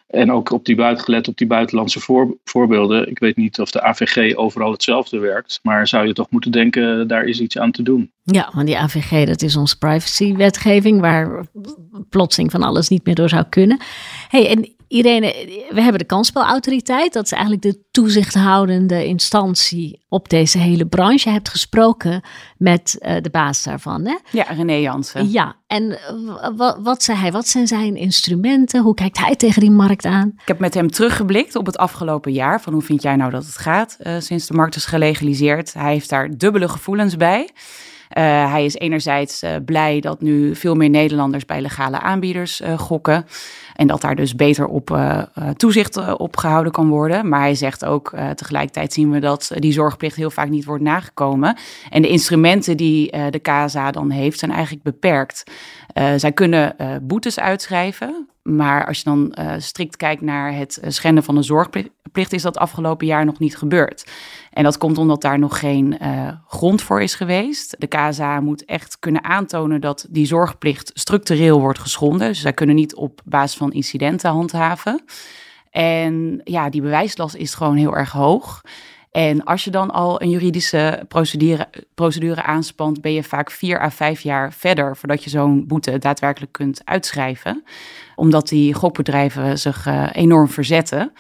en 0.07 0.33
ook 0.33 0.51
op 0.51 0.65
die 0.65 0.77
buitengelet 0.77 1.29
op 1.29 1.37
die 1.37 1.47
buitenlandse 1.47 2.01
voor, 2.01 2.37
voorbeelden. 2.45 3.11
Ik 3.11 3.19
weet 3.19 3.37
niet 3.37 3.61
of 3.61 3.71
de 3.71 3.83
AVG 3.83 4.37
overal 4.37 4.73
hetzelfde 4.73 5.19
werkt. 5.19 5.61
Maar 5.63 5.89
zou 5.89 6.07
je 6.07 6.13
toch 6.13 6.31
moeten 6.31 6.51
denken, 6.51 7.09
daar 7.09 7.25
is 7.25 7.41
iets 7.41 7.59
aan 7.59 7.71
te 7.71 7.83
doen. 7.83 8.13
Ja, 8.23 8.51
want 8.55 8.67
die 8.67 8.79
AVG, 8.79 9.27
dat 9.27 9.43
is 9.43 9.57
onze 9.57 9.79
privacywetgeving. 9.79 11.01
Waar 11.01 11.47
plotseling 12.09 12.51
van 12.51 12.63
alles 12.63 12.89
niet 12.89 13.05
meer 13.05 13.15
door 13.15 13.29
zou 13.29 13.45
kunnen. 13.49 13.81
hey, 14.29 14.49
en 14.49 14.75
Irene, 14.93 15.35
we 15.71 15.81
hebben 15.81 15.99
de 15.99 16.07
kansspelautoriteit. 16.07 17.13
Dat 17.13 17.25
is 17.25 17.33
eigenlijk 17.33 17.63
de 17.63 17.79
toezichthoudende 17.91 19.07
instantie 19.07 20.01
op 20.09 20.29
deze 20.29 20.59
hele 20.59 20.87
branche. 20.87 21.29
Je 21.29 21.35
hebt 21.35 21.49
gesproken 21.49 22.23
met 22.57 22.97
uh, 23.01 23.17
de 23.21 23.31
baas 23.31 23.63
daarvan, 23.63 24.07
hè? 24.07 24.17
Ja, 24.31 24.43
René 24.43 24.73
Jansen. 24.73 25.31
Ja, 25.31 25.57
en 25.67 25.99
wat, 26.83 27.03
zei 27.03 27.19
hij? 27.19 27.33
Wat 27.33 27.49
zijn 27.49 27.67
zijn 27.67 27.97
instrumenten? 27.97 28.83
Hoe 28.83 28.95
kijkt 28.95 29.19
hij 29.19 29.37
tegen 29.37 29.61
die 29.61 29.71
markt 29.71 30.05
aan? 30.05 30.29
Ik 30.29 30.49
heb 30.49 30.59
met 30.59 30.75
hem 30.75 30.91
teruggeblikt 30.91 31.57
op 31.57 31.67
het 31.67 31.79
afgelopen 31.79 32.33
jaar. 32.33 32.61
Van 32.61 32.73
hoe 32.73 32.83
vind 32.83 33.03
jij 33.03 33.17
nou 33.17 33.31
dat 33.31 33.47
het 33.47 33.59
gaat 33.59 33.97
uh, 34.01 34.15
sinds 34.19 34.47
de 34.47 34.55
markt 34.55 34.77
is 34.77 34.85
gelegaliseerd? 34.85 35.73
Hij 35.75 35.93
heeft 35.93 36.09
daar 36.09 36.37
dubbele 36.37 36.69
gevoelens 36.69 37.17
bij. 37.17 37.49
Uh, 38.19 38.51
hij 38.51 38.65
is 38.65 38.75
enerzijds 38.75 39.43
uh, 39.43 39.51
blij 39.65 40.01
dat 40.01 40.21
nu 40.21 40.57
veel 40.57 40.75
meer 40.75 40.91
Nederlanders 40.91 41.45
bij 41.45 41.61
legale 41.61 42.01
aanbieders 42.01 42.61
uh, 42.61 42.79
gokken. 42.79 43.27
En 43.75 43.87
dat 43.87 44.01
daar 44.01 44.15
dus 44.15 44.35
beter 44.35 44.67
op 44.67 44.99
toezicht 45.57 46.17
op 46.17 46.37
gehouden 46.37 46.73
kan 46.73 46.89
worden. 46.89 47.29
Maar 47.29 47.41
hij 47.41 47.55
zegt 47.55 47.85
ook 47.85 48.15
tegelijkertijd 48.35 48.93
zien 48.93 49.11
we 49.11 49.19
dat 49.19 49.53
die 49.55 49.73
zorgplicht 49.73 50.17
heel 50.17 50.31
vaak 50.31 50.49
niet 50.49 50.65
wordt 50.65 50.83
nagekomen. 50.83 51.57
En 51.91 52.03
de 52.03 52.09
instrumenten 52.09 52.77
die 52.77 53.11
de 53.31 53.39
KSA 53.39 53.91
dan 53.91 54.11
heeft 54.11 54.39
zijn 54.39 54.51
eigenlijk 54.51 54.83
beperkt. 54.83 55.45
zij 56.17 56.33
kunnen 56.33 56.77
boetes 57.03 57.39
uitschrijven. 57.39 58.29
Maar 58.43 58.87
als 58.87 58.99
je 58.99 59.05
dan 59.05 59.35
strikt 59.59 59.97
kijkt 59.97 60.23
naar 60.23 60.55
het 60.57 60.81
schenden 60.87 61.25
van 61.25 61.35
de 61.35 61.43
zorgplicht 61.43 61.89
zorgplicht 62.13 62.33
is 62.33 62.43
dat 62.43 62.59
afgelopen 62.59 63.07
jaar 63.07 63.25
nog 63.25 63.39
niet 63.39 63.57
gebeurd. 63.57 64.07
En 64.51 64.63
dat 64.63 64.79
komt 64.79 64.99
omdat 64.99 65.21
daar 65.21 65.39
nog 65.39 65.59
geen 65.59 65.97
uh, 66.03 66.29
grond 66.47 66.83
voor 66.83 67.03
is 67.03 67.15
geweest. 67.15 67.75
De 67.79 67.87
KSA 67.87 68.41
moet 68.41 68.65
echt 68.65 68.97
kunnen 68.99 69.25
aantonen 69.25 69.81
dat 69.81 70.07
die 70.11 70.27
zorgplicht 70.27 70.91
structureel 70.95 71.61
wordt 71.61 71.79
geschonden. 71.79 72.29
Dus 72.29 72.41
zij 72.41 72.53
kunnen 72.53 72.75
niet 72.75 72.95
op 72.95 73.21
basis 73.25 73.57
van 73.57 73.73
incidenten 73.73 74.31
handhaven. 74.31 75.05
En 75.71 76.41
ja, 76.45 76.71
die 76.71 76.83
bewijslast 76.83 77.35
is 77.35 77.55
gewoon 77.55 77.77
heel 77.77 77.97
erg 77.97 78.13
hoog. 78.13 78.63
En 79.13 79.45
als 79.45 79.65
je 79.65 79.71
dan 79.71 79.91
al 79.91 80.23
een 80.23 80.31
juridische 80.31 81.05
procedure, 81.09 81.69
procedure 81.95 82.43
aanspant, 82.43 83.01
ben 83.01 83.13
je 83.13 83.23
vaak 83.23 83.51
vier 83.51 83.81
à 83.81 83.91
vijf 83.91 84.21
jaar 84.21 84.53
verder 84.53 84.97
voordat 84.97 85.25
je 85.25 85.31
zo'n 85.31 85.67
boete 85.67 85.99
daadwerkelijk 85.99 86.53
kunt 86.53 86.81
uitschrijven. 86.85 87.65
Omdat 88.17 88.49
die 88.49 88.75
gokbedrijven 88.75 89.59
zich 89.59 89.87
uh, 89.87 90.09
enorm 90.13 90.49
verzetten 90.49 91.13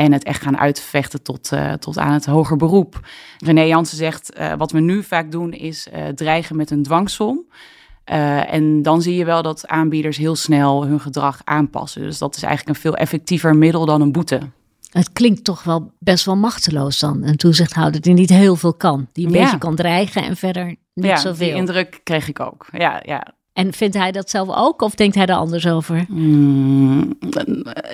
en 0.00 0.12
het 0.12 0.24
echt 0.24 0.42
gaan 0.42 0.58
uitvechten 0.58 1.22
tot, 1.22 1.50
uh, 1.52 1.72
tot 1.72 1.98
aan 1.98 2.12
het 2.12 2.26
hoger 2.26 2.56
beroep. 2.56 3.08
René 3.38 3.62
Jansen 3.62 3.96
zegt, 3.96 4.38
uh, 4.38 4.52
wat 4.54 4.70
we 4.70 4.80
nu 4.80 5.02
vaak 5.02 5.30
doen 5.30 5.52
is 5.52 5.88
dreigen 6.14 6.56
met 6.56 6.70
een 6.70 6.82
dwangsom. 6.82 7.44
en 8.04 8.82
dan 8.82 9.02
zie 9.02 9.14
je 9.14 9.24
wel 9.24 9.42
dat 9.42 9.66
aanbieders 9.66 10.16
heel 10.16 10.36
snel 10.36 10.86
hun 10.86 11.00
gedrag 11.00 11.40
aanpassen. 11.44 12.02
Dus 12.02 12.18
dat 12.18 12.36
is 12.36 12.42
eigenlijk 12.42 12.76
een 12.76 12.82
veel 12.82 12.96
effectiever 12.96 13.56
middel 13.56 13.86
dan 13.86 14.00
een 14.00 14.12
boete. 14.12 14.40
Het 14.90 15.12
klinkt 15.12 15.44
toch 15.44 15.62
wel 15.62 15.92
best 15.98 16.24
wel 16.24 16.36
machteloos 16.36 16.98
dan. 16.98 17.22
Een 17.24 17.36
toezichthouder 17.36 18.00
die 18.00 18.14
niet 18.14 18.30
heel 18.30 18.56
veel 18.56 18.74
kan. 18.74 19.08
Die 19.12 19.26
een 19.26 19.32
beetje 19.32 19.58
kan 19.58 19.74
dreigen 19.74 20.22
en 20.22 20.36
verder 20.36 20.66
niet 20.94 21.06
ja, 21.06 21.16
zoveel. 21.16 21.46
die 21.46 21.56
indruk 21.56 22.00
kreeg 22.04 22.28
ik 22.28 22.40
ook. 22.40 22.66
Ja, 22.72 23.02
ja. 23.04 23.34
En 23.52 23.72
vindt 23.72 23.96
hij 23.96 24.12
dat 24.12 24.30
zelf 24.30 24.48
ook 24.56 24.82
of 24.82 24.94
denkt 24.94 25.14
hij 25.14 25.26
er 25.26 25.34
anders 25.34 25.66
over? 25.66 26.04
Mm, 26.08 27.18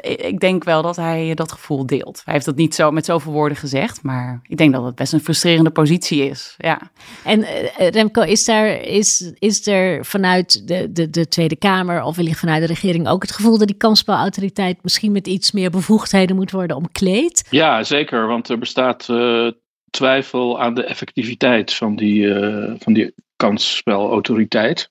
ik 0.02 0.40
denk 0.40 0.64
wel 0.64 0.82
dat 0.82 0.96
hij 0.96 1.34
dat 1.34 1.52
gevoel 1.52 1.86
deelt. 1.86 2.22
Hij 2.24 2.34
heeft 2.34 2.46
dat 2.46 2.56
niet 2.56 2.74
zo 2.74 2.90
met 2.90 3.04
zoveel 3.04 3.32
woorden 3.32 3.58
gezegd, 3.58 4.02
maar 4.02 4.40
ik 4.42 4.56
denk 4.56 4.72
dat 4.72 4.84
het 4.84 4.94
best 4.94 5.12
een 5.12 5.20
frustrerende 5.20 5.70
positie 5.70 6.28
is. 6.28 6.54
Ja. 6.58 6.90
En 7.24 7.40
uh, 7.40 7.88
Remco, 7.88 8.22
is, 8.22 8.44
daar, 8.44 8.80
is, 8.80 9.32
is 9.38 9.66
er 9.66 10.04
vanuit 10.04 10.68
de, 10.68 10.92
de, 10.92 11.10
de 11.10 11.28
Tweede 11.28 11.56
Kamer 11.56 12.02
of 12.02 12.16
wellicht 12.16 12.38
vanuit 12.38 12.60
de 12.60 12.66
regering 12.66 13.08
ook 13.08 13.22
het 13.22 13.32
gevoel 13.32 13.58
dat 13.58 13.66
die 13.68 13.76
kansspelautoriteit 13.76 14.82
misschien 14.82 15.12
met 15.12 15.26
iets 15.26 15.52
meer 15.52 15.70
bevoegdheden 15.70 16.36
moet 16.36 16.50
worden 16.50 16.76
omkleed? 16.76 17.46
Ja, 17.50 17.82
zeker, 17.82 18.26
want 18.26 18.48
er 18.48 18.58
bestaat 18.58 19.08
uh, 19.10 19.50
twijfel 19.90 20.60
aan 20.60 20.74
de 20.74 20.84
effectiviteit 20.84 21.74
van 21.74 21.96
die, 21.96 22.22
uh, 22.22 22.74
van 22.78 22.92
die 22.92 23.14
kansspelautoriteit. 23.36 24.90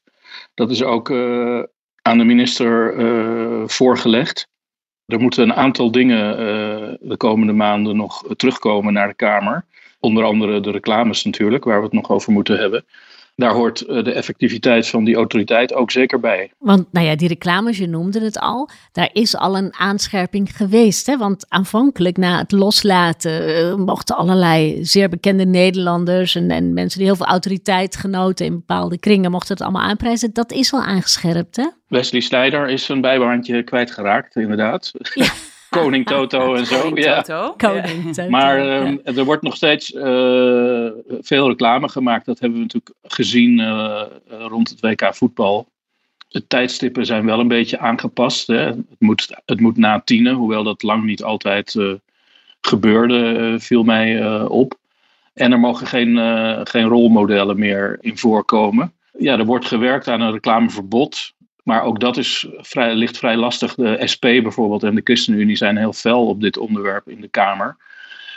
Dat 0.53 0.71
is 0.71 0.83
ook 0.83 1.09
uh, 1.09 1.63
aan 2.01 2.17
de 2.17 2.23
minister 2.23 2.93
uh, 2.93 3.67
voorgelegd. 3.67 4.47
Er 5.05 5.19
moeten 5.19 5.43
een 5.43 5.53
aantal 5.53 5.91
dingen 5.91 6.29
uh, 6.29 6.95
de 6.99 7.17
komende 7.17 7.53
maanden 7.53 7.95
nog 7.95 8.35
terugkomen 8.35 8.93
naar 8.93 9.07
de 9.07 9.13
Kamer. 9.13 9.65
Onder 9.99 10.23
andere 10.23 10.59
de 10.59 10.71
reclames 10.71 11.23
natuurlijk, 11.23 11.63
waar 11.63 11.77
we 11.77 11.83
het 11.83 11.93
nog 11.93 12.09
over 12.09 12.31
moeten 12.31 12.57
hebben 12.57 12.85
daar 13.35 13.53
hoort 13.53 13.79
de 13.87 14.11
effectiviteit 14.11 14.87
van 14.87 15.03
die 15.03 15.15
autoriteit 15.15 15.73
ook 15.73 15.91
zeker 15.91 16.19
bij. 16.19 16.51
Want 16.57 16.91
nou 16.91 17.05
ja, 17.05 17.15
die 17.15 17.27
reclames, 17.27 17.77
je 17.77 17.87
noemde 17.87 18.19
het 18.19 18.39
al, 18.39 18.69
daar 18.91 19.09
is 19.13 19.35
al 19.35 19.57
een 19.57 19.73
aanscherping 19.73 20.55
geweest. 20.55 21.07
Hè? 21.07 21.17
Want 21.17 21.45
aanvankelijk 21.49 22.17
na 22.17 22.37
het 22.37 22.51
loslaten 22.51 23.49
uh, 23.49 23.75
mochten 23.75 24.15
allerlei 24.15 24.85
zeer 24.85 25.09
bekende 25.09 25.45
Nederlanders 25.45 26.35
en, 26.35 26.51
en, 26.51 26.73
mensen 26.73 26.99
die 26.99 27.07
heel 27.07 27.17
veel 27.17 27.25
autoriteit 27.25 27.95
genoten 27.95 28.45
in 28.45 28.53
bepaalde 28.53 28.99
kringen, 28.99 29.31
mochten 29.31 29.53
het 29.53 29.63
allemaal 29.63 29.89
aanprijzen. 29.89 30.33
Dat 30.33 30.51
is 30.51 30.73
al 30.73 30.81
aangescherpt, 30.81 31.55
hè? 31.55 31.65
Wesley 31.87 32.21
Snijder 32.21 32.69
is 32.69 32.89
een 32.89 33.01
bijbaantje 33.01 33.63
kwijtgeraakt, 33.63 34.35
inderdaad. 34.35 34.91
Ja. 35.13 35.31
Koning 35.81 36.05
Toto 36.15 36.55
en 36.55 36.65
zo. 36.65 36.81
Koning 36.81 37.03
ja. 37.03 37.21
Toto. 37.21 37.53
Koning 37.57 38.13
Toto. 38.15 38.29
Maar 38.29 38.59
uh, 38.59 39.17
er 39.17 39.23
wordt 39.23 39.43
nog 39.43 39.55
steeds 39.55 39.93
uh, 39.93 40.03
veel 41.21 41.47
reclame 41.47 41.89
gemaakt. 41.89 42.25
Dat 42.25 42.39
hebben 42.39 42.57
we 42.57 42.63
natuurlijk 42.63 42.95
gezien 43.03 43.59
uh, 43.59 44.01
rond 44.29 44.69
het 44.69 44.79
WK 44.79 45.15
voetbal. 45.15 45.67
De 46.27 46.47
tijdstippen 46.47 47.05
zijn 47.05 47.25
wel 47.25 47.39
een 47.39 47.47
beetje 47.47 47.79
aangepast. 47.79 48.47
Hè. 48.47 48.55
Het, 48.55 48.99
moet, 48.99 49.35
het 49.45 49.59
moet 49.59 49.77
na 49.77 50.01
tienen, 50.05 50.33
hoewel 50.33 50.63
dat 50.63 50.83
lang 50.83 51.03
niet 51.03 51.23
altijd 51.23 51.75
gebeurde, 52.61 53.55
viel 53.59 53.83
mij 53.83 54.41
op. 54.45 54.73
En 55.33 55.51
er 55.51 55.59
mogen 55.59 55.87
geen, 55.87 56.17
geen 56.67 56.87
rolmodellen 56.87 57.59
meer 57.59 57.97
in 58.01 58.17
voorkomen. 58.17 58.93
Ja, 59.17 59.37
er 59.37 59.45
wordt 59.45 59.65
gewerkt 59.65 60.07
aan 60.07 60.21
een 60.21 60.31
reclameverbod. 60.31 61.33
Maar 61.65 61.83
ook 61.83 61.99
dat 61.99 62.17
is 62.17 62.47
vrij, 62.57 62.95
ligt 62.95 63.17
vrij 63.17 63.35
lastig. 63.35 63.75
De 63.75 64.01
SP 64.13 64.21
bijvoorbeeld 64.21 64.83
en 64.83 64.95
de 64.95 65.01
ChristenUnie 65.03 65.55
zijn 65.55 65.77
heel 65.77 65.93
fel 65.93 66.27
op 66.27 66.41
dit 66.41 66.57
onderwerp 66.57 67.09
in 67.09 67.21
de 67.21 67.27
Kamer. 67.27 67.77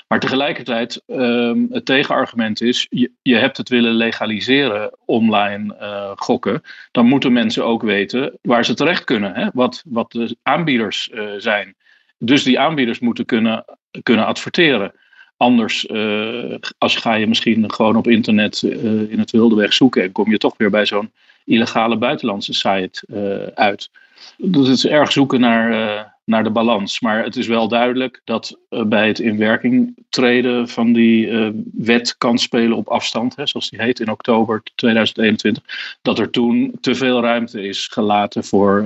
Maar 0.06 0.20
tegelijkertijd, 0.20 1.02
um, 1.06 1.66
het 1.70 1.84
tegenargument 1.84 2.60
is, 2.60 2.86
je, 2.90 3.10
je, 3.22 3.36
hebt 3.36 3.56
het 3.56 3.68
willen 3.68 3.92
legaliseren, 3.92 4.96
online 5.04 5.76
uh, 5.80 6.10
gokken. 6.16 6.62
Dan 6.90 7.06
moeten 7.06 7.32
mensen 7.32 7.64
ook 7.64 7.82
weten 7.82 8.38
waar 8.42 8.64
ze 8.64 8.74
terecht 8.74 9.04
kunnen, 9.04 9.34
hè? 9.34 9.48
Wat, 9.52 9.82
wat 9.86 10.12
de 10.12 10.36
aanbieders 10.42 11.10
uh, 11.14 11.30
zijn. 11.38 11.74
Dus 12.18 12.42
die 12.42 12.58
aanbieders 12.58 12.98
moeten 12.98 13.24
kunnen, 13.24 13.64
kunnen 14.02 14.26
adverteren. 14.26 14.92
Anders 15.36 15.88
uh, 15.90 16.54
als 16.78 16.96
ga 16.96 17.14
je 17.14 17.26
misschien 17.26 17.72
gewoon 17.72 17.96
op 17.96 18.08
internet 18.08 18.62
in 19.08 19.18
het 19.18 19.30
wilde 19.30 19.54
weg 19.54 19.72
zoeken 19.72 20.02
en 20.02 20.12
kom 20.12 20.30
je 20.30 20.38
toch 20.38 20.54
weer 20.56 20.70
bij 20.70 20.86
zo'n 20.86 21.10
illegale 21.48 21.96
buitenlandse 21.96 22.52
site 22.52 23.04
uh, 23.06 23.46
uit. 23.54 23.90
Dus 24.36 24.66
het 24.66 24.76
is 24.76 24.86
erg 24.86 25.12
zoeken 25.12 25.40
naar, 25.40 25.70
uh, 25.72 26.00
naar 26.24 26.44
de 26.44 26.50
balans. 26.50 27.00
Maar 27.00 27.24
het 27.24 27.36
is 27.36 27.46
wel 27.46 27.68
duidelijk 27.68 28.20
dat 28.24 28.58
uh, 28.70 28.82
bij 28.82 29.06
het 29.06 29.18
in 29.18 29.38
werking 29.38 29.96
treden 30.08 30.68
van 30.68 30.92
die 30.92 31.52
wet 31.72 32.16
kan 32.18 32.38
spelen 32.38 32.76
op 32.76 32.88
afstand, 32.88 33.36
hè, 33.36 33.46
zoals 33.46 33.70
die 33.70 33.82
heet 33.82 34.00
in 34.00 34.10
oktober 34.10 34.62
2021, 34.74 35.62
dat 36.02 36.18
er 36.18 36.30
toen 36.30 36.76
te 36.80 36.94
veel 36.94 37.20
ruimte 37.20 37.62
is 37.62 37.86
gelaten 37.86 38.44
voor 38.44 38.84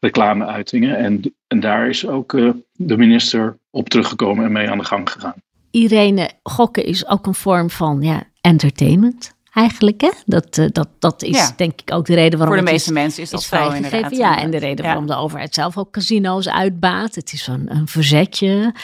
reclameuitingen. 0.00 0.96
En, 0.96 1.34
en 1.46 1.60
daar 1.60 1.88
is 1.88 2.06
ook 2.06 2.32
de 2.72 2.96
minister 2.96 3.58
op 3.70 3.88
teruggekomen 3.88 4.44
en 4.44 4.52
mee 4.52 4.70
aan 4.70 4.78
de 4.78 4.84
gang 4.84 5.10
gegaan. 5.10 5.42
Irene, 5.70 6.30
gokken 6.42 6.84
is 6.84 7.08
ook 7.08 7.26
een 7.26 7.34
vorm 7.34 7.70
van 7.70 8.02
ja, 8.02 8.22
entertainment 8.40 9.36
eigenlijk. 9.58 10.00
Hè? 10.00 10.10
Dat, 10.26 10.58
uh, 10.58 10.66
dat, 10.72 10.88
dat 10.98 11.22
is 11.22 11.36
Ja. 11.36 11.52
denk 11.56 11.80
ik 11.80 11.92
ook 11.92 12.06
de 12.06 12.14
reden 12.14 12.38
waarom 12.38 12.56
Voor 12.56 12.66
de 12.66 12.72
meeste 12.72 12.88
is, 12.90 12.94
mensen 12.96 13.22
is 13.22 13.30
dat 13.30 13.40
is 13.40 13.46
zo 13.46 13.70
inderdaad. 13.70 14.16
Ja, 14.16 14.40
en 14.40 14.50
de 14.50 14.56
reden 14.58 14.84
waarom 14.84 15.06
de 15.06 15.16
overheid 15.16 15.54
zelf 15.54 15.76
ook 15.76 15.90
casino's 15.90 16.48
uitbaat. 16.48 17.14
Het 17.14 17.32
is 17.32 17.46
een, 17.46 17.74
een 17.76 17.88
verzetje. 17.88 18.74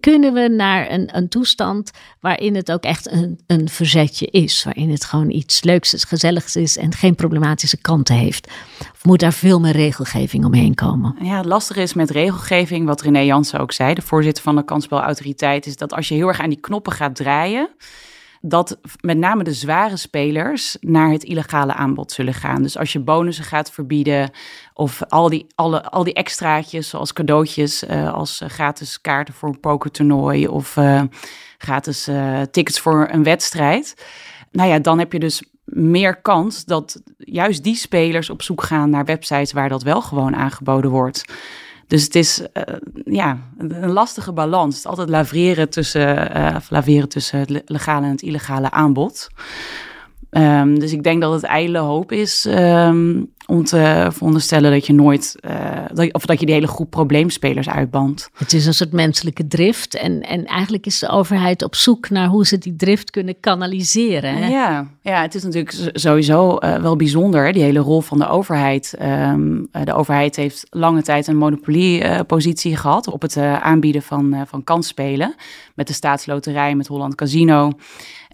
Kunnen 0.00 0.32
we 0.32 0.48
naar 0.48 0.90
een, 0.90 1.16
een 1.16 1.28
toestand 1.28 1.90
waarin 2.20 2.54
het 2.54 2.72
ook 2.72 2.82
echt 2.82 3.10
een, 3.10 3.40
een 3.46 3.68
verzetje 3.68 4.26
is? 4.26 4.64
Waarin 4.64 4.90
het 4.90 5.04
gewoon 5.04 5.30
iets 5.30 5.62
leuks, 5.62 5.94
is, 5.94 6.04
gezelligs 6.04 6.56
is 6.56 6.76
en 6.76 6.94
geen 6.94 7.14
problematische 7.14 7.76
kanten 7.76 8.14
heeft? 8.14 8.46
Of 8.92 9.04
moet 9.04 9.20
daar 9.20 9.32
veel 9.32 9.60
meer 9.60 9.72
regelgeving 9.72 10.44
omheen 10.44 10.74
komen? 10.74 11.16
Ja, 11.20 11.36
het 11.36 11.46
lastige 11.46 11.80
is 11.82 11.94
met 11.94 12.10
regelgeving, 12.10 12.86
wat 12.86 13.00
René 13.00 13.20
Jansen 13.20 13.60
ook 13.60 13.72
zei, 13.72 13.94
de 13.94 14.02
voorzitter 14.02 14.42
van 14.42 14.56
de 14.56 14.64
kansspelautoriteit, 14.64 15.66
is 15.66 15.76
dat 15.76 15.92
als 15.92 16.08
je 16.08 16.14
heel 16.14 16.28
erg 16.28 16.40
aan 16.40 16.48
die 16.48 16.60
knoppen 16.60 16.92
gaat 16.92 17.14
draaien, 17.16 17.68
dat 18.48 18.78
met 19.00 19.18
name 19.18 19.44
de 19.44 19.52
zware 19.52 19.96
spelers 19.96 20.76
naar 20.80 21.10
het 21.10 21.24
illegale 21.24 21.74
aanbod 21.74 22.12
zullen 22.12 22.34
gaan. 22.34 22.62
Dus 22.62 22.78
als 22.78 22.92
je 22.92 23.00
bonussen 23.00 23.44
gaat 23.44 23.70
verbieden 23.70 24.30
of 24.74 25.02
al 25.02 25.28
die, 25.28 25.46
alle, 25.54 25.82
al 25.82 26.04
die 26.04 26.14
extraatjes 26.14 26.88
zoals 26.88 27.12
cadeautjes 27.12 27.82
uh, 27.82 28.12
als 28.12 28.40
uh, 28.40 28.48
gratis 28.48 29.00
kaarten 29.00 29.34
voor 29.34 29.48
een 29.48 29.60
pokertoernooi 29.60 30.48
of 30.48 30.76
uh, 30.76 31.02
gratis 31.58 32.10
tickets 32.50 32.80
voor 32.80 33.08
een 33.10 33.22
wedstrijd. 33.22 34.04
Nou 34.50 34.68
ja, 34.68 34.78
dan 34.78 34.98
heb 34.98 35.12
je 35.12 35.18
dus 35.18 35.42
meer 35.64 36.16
kans 36.16 36.64
dat 36.64 37.02
juist 37.18 37.62
die 37.62 37.76
spelers 37.76 38.30
op 38.30 38.42
zoek 38.42 38.62
gaan 38.62 38.90
naar 38.90 39.04
websites 39.04 39.52
waar 39.52 39.68
dat 39.68 39.82
wel 39.82 40.02
gewoon 40.02 40.36
aangeboden 40.36 40.90
wordt. 40.90 41.24
Dus 41.86 42.04
het 42.04 42.14
is 42.14 42.40
uh, 42.40 42.62
ja, 43.04 43.38
een 43.58 43.92
lastige 43.92 44.32
balans. 44.32 44.74
Het 44.74 44.84
is 44.84 44.90
altijd 44.90 45.08
laveren 45.08 45.68
tussen, 45.68 46.36
uh, 46.36 46.56
laveren 46.68 47.08
tussen 47.08 47.38
het 47.38 47.62
legale 47.64 48.04
en 48.04 48.10
het 48.10 48.22
illegale 48.22 48.70
aanbod. 48.70 49.28
Um, 50.36 50.78
dus 50.78 50.92
ik 50.92 51.02
denk 51.02 51.20
dat 51.20 51.32
het 51.32 51.42
ijdele 51.42 51.78
hoop 51.78 52.12
is 52.12 52.46
um, 52.48 53.34
om 53.46 53.64
te 53.64 54.08
veronderstellen 54.12 54.70
dat 54.70 54.86
je 54.86 54.92
nooit, 54.92 55.36
uh, 55.40 55.54
dat, 55.92 56.12
of 56.12 56.26
dat 56.26 56.40
je 56.40 56.46
die 56.46 56.54
hele 56.54 56.66
groep 56.66 56.90
probleemspelers 56.90 57.68
uitbandt. 57.68 58.30
Het 58.34 58.52
is 58.52 58.66
een 58.66 58.74
soort 58.74 58.92
menselijke 58.92 59.46
drift 59.46 59.94
en, 59.94 60.20
en 60.20 60.44
eigenlijk 60.44 60.86
is 60.86 60.98
de 60.98 61.08
overheid 61.08 61.62
op 61.62 61.74
zoek 61.74 62.10
naar 62.10 62.28
hoe 62.28 62.46
ze 62.46 62.58
die 62.58 62.76
drift 62.76 63.10
kunnen 63.10 63.40
kanaliseren. 63.40 64.36
Hè? 64.36 64.48
Ja, 64.48 64.90
ja, 65.02 65.22
het 65.22 65.34
is 65.34 65.42
natuurlijk 65.42 65.90
sowieso 65.92 66.58
uh, 66.60 66.76
wel 66.76 66.96
bijzonder, 66.96 67.52
die 67.52 67.62
hele 67.62 67.78
rol 67.78 68.00
van 68.00 68.18
de 68.18 68.28
overheid. 68.28 68.94
Um, 69.02 69.68
de 69.84 69.94
overheid 69.94 70.36
heeft 70.36 70.66
lange 70.70 71.02
tijd 71.02 71.26
een 71.26 71.36
monopoliepositie 71.36 72.72
uh, 72.72 72.78
gehad 72.78 73.08
op 73.08 73.22
het 73.22 73.36
aanbieden 73.36 74.02
van, 74.02 74.44
van 74.46 74.64
kansspelen. 74.64 75.34
Met 75.74 75.86
de 75.86 75.92
staatsloterij, 75.92 76.74
met 76.74 76.86
Holland 76.86 77.14
Casino. 77.14 77.72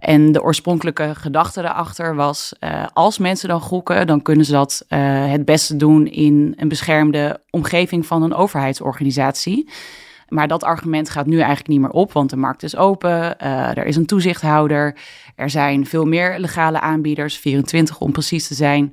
En 0.03 0.33
de 0.33 0.43
oorspronkelijke 0.43 1.15
gedachte 1.15 1.61
erachter 1.61 2.15
was: 2.15 2.53
uh, 2.61 2.87
als 2.93 3.19
mensen 3.19 3.49
dan 3.49 3.61
gokken, 3.61 4.07
dan 4.07 4.23
kunnen 4.23 4.45
ze 4.45 4.53
dat 4.53 4.85
uh, 4.89 4.99
het 5.31 5.45
beste 5.45 5.77
doen 5.77 6.07
in 6.07 6.55
een 6.57 6.69
beschermde 6.69 7.41
omgeving 7.51 8.07
van 8.07 8.23
een 8.23 8.35
overheidsorganisatie. 8.35 9.71
Maar 10.29 10.49
dat 10.49 10.65
argument 10.65 11.11
gaat 11.11 11.27
nu 11.27 11.37
eigenlijk 11.37 11.69
niet 11.69 11.81
meer 11.81 11.91
op, 11.91 12.13
want 12.13 12.31
de 12.31 12.37
markt 12.37 12.63
is 12.63 12.77
open. 12.77 13.39
er 13.39 13.87
is 13.87 13.97
een 13.97 14.07
toezichthouder. 14.07 14.97
Er 15.37 15.51
zijn 15.51 15.87
veel 15.87 16.05
meer 16.05 16.39
legale 16.39 16.81
aanbieders, 16.81 17.37
24 17.37 18.01
om 18.01 18.13
precies 18.13 18.47
te 18.47 18.55
zijn. 18.55 18.93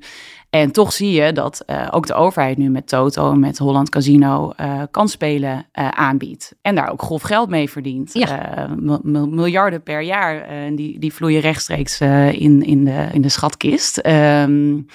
En 0.50 0.72
toch 0.72 0.94
zie 0.94 1.12
je 1.12 1.32
dat 1.32 1.63
uh, 1.68 1.88
ook 1.91 2.08
de 2.08 2.13
overheid 2.13 2.58
nu 2.58 2.70
met 2.70 2.88
Toto 2.88 3.32
en 3.32 3.39
met 3.39 3.58
Holland 3.58 3.89
Casino 3.89 4.53
uh, 4.62 4.82
kansspelen 4.91 5.53
uh, 5.74 5.88
aanbiedt. 5.88 6.56
En 6.62 6.75
daar 6.75 6.91
ook 6.91 7.01
grof 7.01 7.22
geld 7.22 7.50
mee 7.50 7.70
verdient. 7.70 8.13
Ja. 8.13 8.68
miljarden 9.29 9.84
per 9.84 10.01
jaar, 10.01 10.48
die, 10.75 11.00
die 11.00 11.13
vloeien 11.13 11.41
rechtstreeks 11.41 12.01
in, 12.32 12.63
in, 12.63 12.86
de, 12.86 13.08
in 13.12 13.22
de 13.22 13.29
schatkist. 13.29 14.06
Um, 14.06 14.86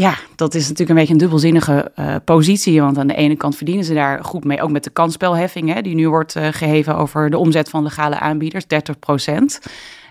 ja, 0.00 0.14
dat 0.36 0.54
is 0.54 0.62
natuurlijk 0.62 0.90
een 0.90 0.96
beetje 0.96 1.12
een 1.12 1.18
dubbelzinnige 1.18 1.92
uh, 1.98 2.16
positie. 2.24 2.80
Want 2.80 2.98
aan 2.98 3.06
de 3.06 3.14
ene 3.14 3.36
kant 3.36 3.56
verdienen 3.56 3.84
ze 3.84 3.94
daar 3.94 4.24
goed 4.24 4.44
mee. 4.44 4.62
Ook 4.62 4.70
met 4.70 4.84
de 4.84 4.90
kansspelheffing, 4.90 5.72
hè, 5.72 5.82
die 5.82 5.94
nu 5.94 6.08
wordt 6.08 6.36
uh, 6.36 6.48
geheven 6.50 6.96
over 6.96 7.30
de 7.30 7.38
omzet 7.38 7.68
van 7.68 7.82
legale 7.82 8.18
aanbieders, 8.18 8.66
30 8.66 8.98
procent. 8.98 9.60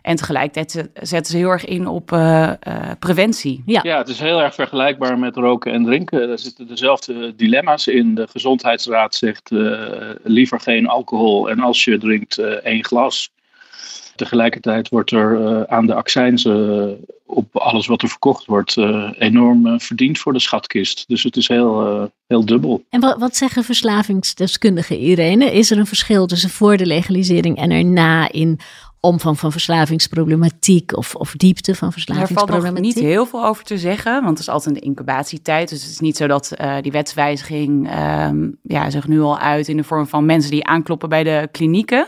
En 0.02 0.16
tegelijkertijd 0.16 0.90
zetten 0.94 1.32
ze 1.32 1.38
heel 1.38 1.50
erg 1.50 1.66
in 1.66 1.88
op 1.88 2.12
uh, 2.12 2.52
preventie. 3.00 3.64
Ja. 3.66 3.80
ja, 3.84 3.98
het 3.98 4.08
is 4.08 4.20
heel 4.20 4.42
erg 4.42 4.54
vergelijkbaar 4.54 5.20
met 5.20 5.36
roken 5.36 5.72
en 5.72 5.84
drinken. 5.84 6.30
Er 6.30 6.40
zitten 6.40 6.68
dezelfde 6.68 7.36
dilemma's 7.36 7.88
in. 7.88 8.16
De 8.16 8.28
gezondheidsraad 8.28 9.16
zegt 9.16 9.52
liever 10.24 10.60
geen 10.60 10.88
alcohol. 10.88 11.50
En 11.50 11.60
als 11.60 11.84
je 11.84 11.98
drinkt 11.98 12.38
één 12.64 12.86
glas. 12.86 13.32
Tegelijkertijd 14.16 14.90
wordt 14.90 15.12
er 15.12 15.68
aan 15.68 15.86
de 15.86 15.94
accijnzen 15.94 16.98
op 17.26 17.58
alles 17.58 17.88
wat 17.88 18.02
er 18.02 18.10
verkocht 18.10 18.46
wordt 18.46 18.78
enorm 19.18 19.80
verdiend 19.80 20.20
voor 20.20 20.34
de 20.34 20.40
schatkist. 20.40 21.04
Dus 21.08 21.24
het 21.24 21.38
is 21.38 21.48
heel, 21.48 22.10
heel 22.28 22.46
dubbel. 22.46 22.84
En 22.90 23.00
wat, 23.02 23.18
wat 23.18 23.36
zeggen 23.36 23.64
verslavingsdeskundigen, 23.64 24.98
Irene? 24.98 25.52
Is 25.52 25.72
er 25.72 25.78
een 25.78 25.86
verschil 25.86 26.26
tussen 26.26 26.50
voor 26.50 26.78
de 26.78 26.86
legalisering 26.86 27.58
en 27.58 27.72
erna 27.72 28.32
in 28.32 28.60
omvang 29.00 29.40
van 29.40 29.52
verslavingsproblematiek 29.52 30.98
of, 30.98 31.16
of 31.16 31.32
diepte 31.32 31.76
van 31.76 31.92
verslavingsproblematiek? 31.92 32.56
Er 32.56 32.62
valt 32.62 32.84
nog 32.84 32.96
niet 32.96 33.04
heel 33.04 33.26
veel 33.26 33.46
over 33.46 33.64
te 33.64 33.78
zeggen, 33.78 34.14
want 34.14 34.30
het 34.30 34.40
is 34.40 34.50
altijd 34.50 34.76
een 34.76 34.82
incubatietijd. 34.82 35.70
Dus 35.70 35.82
het 35.82 35.92
is 35.92 36.00
niet 36.00 36.18
zo 36.18 36.28
dat 36.28 36.52
uh, 36.62 36.76
die 36.82 36.92
wetswijziging 36.92 37.90
um, 38.28 38.58
ja, 38.62 38.90
zich 38.90 39.08
nu 39.08 39.22
al 39.22 39.40
uit 39.40 39.68
in 39.68 39.78
de 39.78 39.84
vorm 39.84 40.08
van 40.08 40.26
mensen 40.26 40.52
die 40.52 40.66
aankloppen 40.66 41.10
bij 41.10 41.24
de 41.24 41.50
klinieken. 41.52 42.08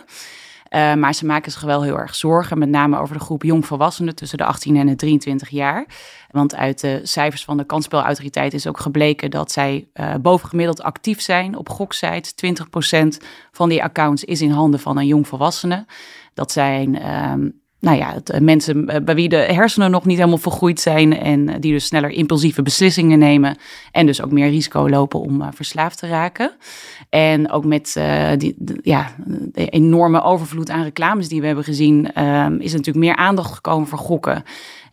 Uh, 0.76 0.94
maar 0.94 1.14
ze 1.14 1.26
maken 1.26 1.52
zich 1.52 1.62
wel 1.62 1.84
heel 1.84 2.00
erg 2.00 2.16
zorgen, 2.16 2.58
met 2.58 2.70
name 2.70 3.00
over 3.00 3.18
de 3.18 3.24
groep 3.24 3.44
jongvolwassenen 3.44 4.16
tussen 4.16 4.38
de 4.38 4.46
18 4.46 4.76
en 4.76 4.88
de 4.88 4.96
23 4.96 5.50
jaar. 5.50 5.86
Want 6.32 6.56
uit 6.56 6.82
de 6.82 7.00
cijfers 7.04 7.44
van 7.44 7.58
de 7.58 7.66
kansspelautoriteit 7.66 8.54
is 8.54 8.68
ook 8.68 8.80
gebleken 8.80 9.32
dat 9.32 9.52
zij 9.52 9.88
uh, 9.94 10.14
bovengemiddeld 10.22 10.82
actief 10.82 11.22
zijn 11.22 11.58
op 11.58 11.70
goksites. 11.70 12.34
20% 13.24 13.26
van 13.52 13.70
die 13.70 13.84
accounts 13.84 14.24
is 14.24 14.42
in 14.42 14.52
handen 14.52 14.80
van 14.80 14.98
een 14.98 15.08
jongvolwassene. 15.08 15.86
Dat 16.34 16.52
zijn 16.52 17.12
um, 17.32 17.62
nou 17.86 17.98
ja, 17.98 18.16
eh, 18.24 18.42
mensen 18.42 18.88
eh, 18.90 19.02
bij 19.04 19.16
wie 19.16 19.30
de 19.30 19.36
hersenen 19.36 19.92
nog 19.92 20.06
niet 20.06 20.18
helemaal 20.18 20.38
vergroeid 20.38 20.80
zijn 20.80 21.20
en 21.20 21.50
eh, 21.50 21.56
die 21.60 21.72
dus 21.72 21.86
sneller 21.86 22.10
impulsieve 22.10 22.62
beslissingen 22.62 23.20
nemen 23.20 23.58
en 23.92 24.06
dus 24.06 24.22
ook 24.22 24.32
meer 24.32 24.50
risico 24.50 24.90
lopen 24.90 25.20
om 25.20 25.44
verslaafd 25.54 25.98
te 25.98 26.08
raken. 26.08 26.52
En 27.10 27.52
ook 27.52 27.66
met 27.66 28.00
die, 28.38 28.56
de, 28.58 28.80
ja, 28.82 29.12
de 29.26 29.70
enorme 29.70 30.22
overvloed 30.22 30.70
aan 30.70 30.84
reclames 30.84 31.28
die 31.28 31.40
we 31.42 31.46
hebben 31.46 31.64
gezien, 31.64 32.12
uh, 32.18 32.46
is 32.60 32.72
natuurlijk 32.72 33.06
meer 33.06 33.16
aandacht 33.16 33.54
gekomen 33.54 33.88
voor 33.88 33.98
gokken. 33.98 34.44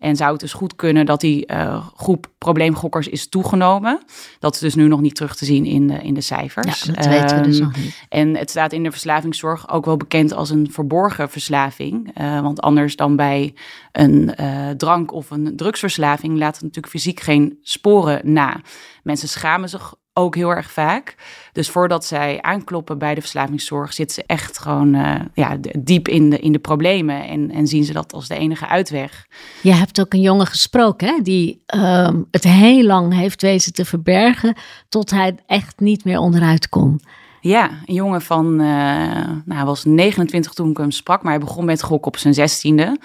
En 0.02 0.16
zou 0.16 0.30
het 0.30 0.40
dus 0.40 0.52
goed 0.52 0.76
kunnen 0.76 1.06
dat 1.06 1.20
die 1.20 1.52
uh, 1.52 1.86
groep 1.96 2.26
probleemgokkers 2.38 3.08
is 3.08 3.28
toegenomen. 3.28 4.02
Dat 4.38 4.54
is 4.54 4.60
dus 4.60 4.74
nu 4.74 4.88
nog 4.88 5.00
niet 5.00 5.14
terug 5.14 5.36
te 5.36 5.44
zien 5.44 5.64
in 5.64 5.86
de, 5.86 5.94
in 5.94 6.14
de 6.14 6.20
cijfers. 6.20 6.82
Ja, 6.82 6.92
dat 6.92 7.06
weten 7.06 7.36
we 7.36 7.42
dus 7.42 7.58
nog 7.58 7.76
niet. 7.76 8.04
En 8.08 8.36
het 8.36 8.50
staat 8.50 8.72
in 8.72 8.82
de 8.82 8.90
verslavingszorg 8.90 9.70
ook 9.70 9.84
wel 9.84 9.96
bekend 9.96 10.32
als 10.32 10.50
een 10.50 10.68
verborgen 10.70 11.30
verslaving. 11.30 12.20
Uh, 12.20 12.40
want 12.40 12.60
anders 12.60 12.96
dan 12.96 13.16
bij 13.16 13.54
een 13.92 14.34
uh, 14.40 14.70
drank 14.70 15.12
of 15.12 15.30
een 15.30 15.56
drugsverslaving 15.56 16.38
laat 16.38 16.54
het 16.54 16.62
natuurlijk 16.62 16.92
fysiek 16.92 17.20
geen 17.20 17.58
sporen 17.62 18.32
na. 18.32 18.60
Mensen 19.02 19.28
schamen 19.28 19.68
zich 19.68 19.94
ook 20.14 20.34
heel 20.34 20.50
erg 20.50 20.72
vaak. 20.72 21.14
Dus 21.52 21.70
voordat 21.70 22.04
zij 22.04 22.42
aankloppen 22.42 22.98
bij 22.98 23.14
de 23.14 23.20
verslavingszorg, 23.20 23.92
zitten 23.92 24.14
ze 24.14 24.24
echt 24.26 24.58
gewoon 24.58 24.94
uh, 24.94 25.20
ja, 25.34 25.56
diep 25.78 26.08
in 26.08 26.30
de, 26.30 26.38
in 26.38 26.52
de 26.52 26.58
problemen 26.58 27.24
en, 27.28 27.50
en 27.50 27.66
zien 27.66 27.84
ze 27.84 27.92
dat 27.92 28.12
als 28.12 28.28
de 28.28 28.36
enige 28.36 28.66
uitweg. 28.66 29.26
Je 29.62 29.72
hebt 29.72 30.00
ook 30.00 30.12
een 30.12 30.20
jongen 30.20 30.46
gesproken 30.46 31.08
hè, 31.08 31.22
die 31.22 31.62
um, 31.74 32.26
het 32.30 32.44
heel 32.44 32.84
lang 32.84 33.14
heeft 33.14 33.42
wezen 33.42 33.72
te 33.72 33.84
verbergen 33.84 34.54
tot 34.88 35.10
hij 35.10 35.34
echt 35.46 35.80
niet 35.80 36.04
meer 36.04 36.18
onderuit 36.18 36.68
kon. 36.68 37.00
Ja, 37.40 37.70
een 37.84 37.94
jongen 37.94 38.22
van, 38.22 38.52
uh, 38.52 38.58
nou, 38.58 39.42
hij 39.46 39.64
was 39.64 39.84
29 39.84 40.52
toen 40.52 40.70
ik 40.70 40.76
hem 40.76 40.90
sprak, 40.90 41.22
maar 41.22 41.32
hij 41.32 41.40
begon 41.40 41.64
met 41.64 41.82
gok 41.82 42.06
op 42.06 42.16
zijn 42.16 42.34
zestiende. 42.34 42.98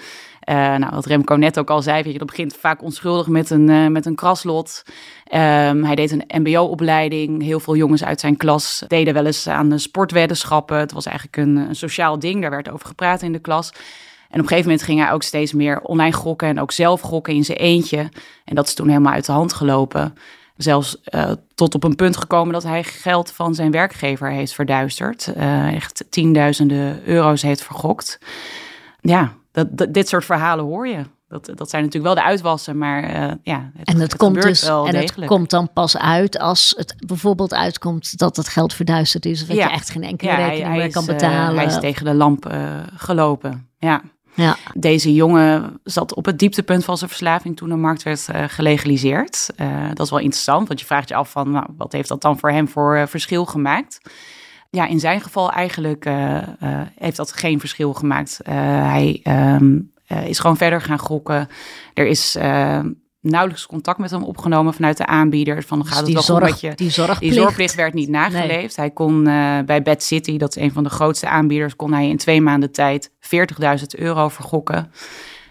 Uh, 0.48 0.54
nou, 0.54 0.94
wat 0.94 1.06
Remco 1.06 1.34
net 1.34 1.58
ook 1.58 1.70
al 1.70 1.82
zei, 1.82 2.12
je, 2.12 2.18
dat 2.18 2.26
begint 2.26 2.56
vaak 2.60 2.82
onschuldig 2.82 3.26
met 3.26 3.50
een, 3.50 3.68
uh, 3.68 3.86
met 3.86 4.06
een 4.06 4.14
kraslot. 4.14 4.82
Um, 4.86 5.84
hij 5.84 5.94
deed 5.94 6.10
een 6.10 6.42
mbo-opleiding. 6.42 7.42
Heel 7.42 7.60
veel 7.60 7.76
jongens 7.76 8.04
uit 8.04 8.20
zijn 8.20 8.36
klas 8.36 8.84
deden 8.86 9.14
wel 9.14 9.26
eens 9.26 9.48
aan 9.48 9.68
de 9.68 9.78
sportweddenschappen. 9.78 10.78
Het 10.78 10.92
was 10.92 11.06
eigenlijk 11.06 11.36
een, 11.36 11.56
een 11.56 11.76
sociaal 11.76 12.18
ding, 12.18 12.40
daar 12.40 12.50
werd 12.50 12.70
over 12.70 12.86
gepraat 12.86 13.22
in 13.22 13.32
de 13.32 13.38
klas. 13.38 13.70
En 13.70 14.34
op 14.34 14.42
een 14.42 14.48
gegeven 14.48 14.64
moment 14.64 14.82
ging 14.82 15.00
hij 15.00 15.12
ook 15.12 15.22
steeds 15.22 15.52
meer 15.52 15.80
online 15.80 16.12
gokken 16.12 16.48
en 16.48 16.60
ook 16.60 16.72
zelf 16.72 17.00
gokken 17.00 17.34
in 17.34 17.44
zijn 17.44 17.58
eentje. 17.58 18.08
En 18.44 18.54
dat 18.54 18.66
is 18.66 18.74
toen 18.74 18.88
helemaal 18.88 19.12
uit 19.12 19.26
de 19.26 19.32
hand 19.32 19.52
gelopen. 19.52 20.14
Zelfs 20.56 20.96
uh, 21.10 21.30
tot 21.54 21.74
op 21.74 21.84
een 21.84 21.96
punt 21.96 22.16
gekomen 22.16 22.52
dat 22.52 22.62
hij 22.62 22.84
geld 22.84 23.32
van 23.32 23.54
zijn 23.54 23.70
werkgever 23.70 24.30
heeft 24.30 24.54
verduisterd. 24.54 25.32
Echt 25.72 26.04
tienduizenden 26.10 27.00
euro's 27.04 27.42
heeft 27.42 27.62
vergokt. 27.62 28.18
Ja, 29.00 29.32
dat, 29.66 29.94
dit 29.94 30.08
soort 30.08 30.24
verhalen 30.24 30.64
hoor 30.64 30.88
je. 30.88 31.04
Dat, 31.28 31.50
dat 31.54 31.70
zijn 31.70 31.84
natuurlijk 31.84 32.14
wel 32.14 32.24
de 32.24 32.30
uitwassen, 32.30 32.78
maar 32.78 33.02
uh, 33.04 33.32
ja, 33.42 33.70
het, 33.76 33.88
en 33.88 34.00
het, 34.00 34.16
komt 34.16 34.42
dus 34.42 34.62
en 34.62 34.94
het 34.94 35.24
komt 35.24 35.50
dan 35.50 35.72
pas 35.72 35.96
uit 35.96 36.38
als 36.38 36.74
het 36.76 36.94
bijvoorbeeld 37.06 37.54
uitkomt 37.54 38.18
dat 38.18 38.36
het 38.36 38.48
geld 38.48 38.74
verduisterd 38.74 39.26
is 39.26 39.42
of 39.42 39.48
dat 39.48 39.56
je 39.56 39.62
echt 39.62 39.90
geen 39.90 40.02
enkele 40.02 40.30
ja, 40.30 40.46
rekening 40.46 40.76
meer 40.76 40.92
kan 40.92 41.06
betalen. 41.06 41.50
Uh, 41.50 41.56
hij 41.56 41.66
is 41.66 41.80
tegen 41.80 42.04
de 42.04 42.14
lamp 42.14 42.52
uh, 42.52 42.76
gelopen. 42.96 43.68
Ja. 43.78 44.02
Ja. 44.34 44.56
Deze 44.74 45.14
jongen 45.14 45.80
zat 45.84 46.14
op 46.14 46.24
het 46.24 46.38
dieptepunt 46.38 46.84
van 46.84 46.96
zijn 46.98 47.10
verslaving 47.10 47.56
toen 47.56 47.68
de 47.68 47.76
markt 47.76 48.02
werd 48.02 48.28
gelegaliseerd. 48.46 49.50
Dat 49.94 50.04
is 50.04 50.10
wel 50.10 50.18
interessant, 50.18 50.68
want 50.68 50.80
je 50.80 50.86
vraagt 50.86 51.08
je 51.08 51.14
af 51.14 51.30
van 51.30 51.50
nou, 51.50 51.66
wat 51.76 51.92
heeft 51.92 52.08
dat 52.08 52.22
dan 52.22 52.38
voor 52.38 52.50
hem 52.50 52.68
voor 52.68 53.08
verschil 53.08 53.44
gemaakt? 53.44 54.00
Ja, 54.70 54.86
in 54.86 55.00
zijn 55.00 55.20
geval 55.20 55.50
eigenlijk 55.50 56.04
heeft 56.94 57.16
dat 57.16 57.32
geen 57.32 57.60
verschil 57.60 57.94
gemaakt. 57.94 58.40
hij 58.44 59.20
um, 59.60 59.92
is 60.06 60.38
gewoon 60.38 60.56
verder 60.56 60.80
gaan 60.80 60.98
gokken. 60.98 61.48
Er 61.94 62.06
is 62.06 62.36
nauwelijks 63.20 63.66
contact 63.66 63.98
met 63.98 64.10
hem 64.10 64.22
opgenomen 64.22 64.74
vanuit 64.74 64.96
de 64.96 65.06
aanbieder. 65.06 65.62
Van 65.62 65.78
dus 65.78 65.88
gaat 65.88 66.00
het 66.04 66.12
wel 66.12 66.22
zorg, 66.22 66.40
goed 66.40 66.50
met 66.50 66.60
je? 66.60 66.74
Die 66.74 66.90
zorgplicht. 66.90 67.20
Die 67.20 67.32
zorgplicht 67.32 67.74
werd 67.74 67.94
niet 67.94 68.08
nageleefd. 68.08 68.76
Nee. 68.76 68.86
Hij 68.86 68.90
kon 68.90 69.28
uh, 69.28 69.58
bij 69.60 69.82
Bad 69.82 70.02
City, 70.02 70.38
dat 70.38 70.56
is 70.56 70.62
een 70.62 70.72
van 70.72 70.84
de 70.84 70.90
grootste 70.90 71.28
aanbieders, 71.28 71.76
kon 71.76 71.92
hij 71.92 72.08
in 72.08 72.16
twee 72.16 72.40
maanden 72.40 72.72
tijd 72.72 73.10
40.000 73.10 73.16
euro 73.96 74.28
vergokken. 74.28 74.92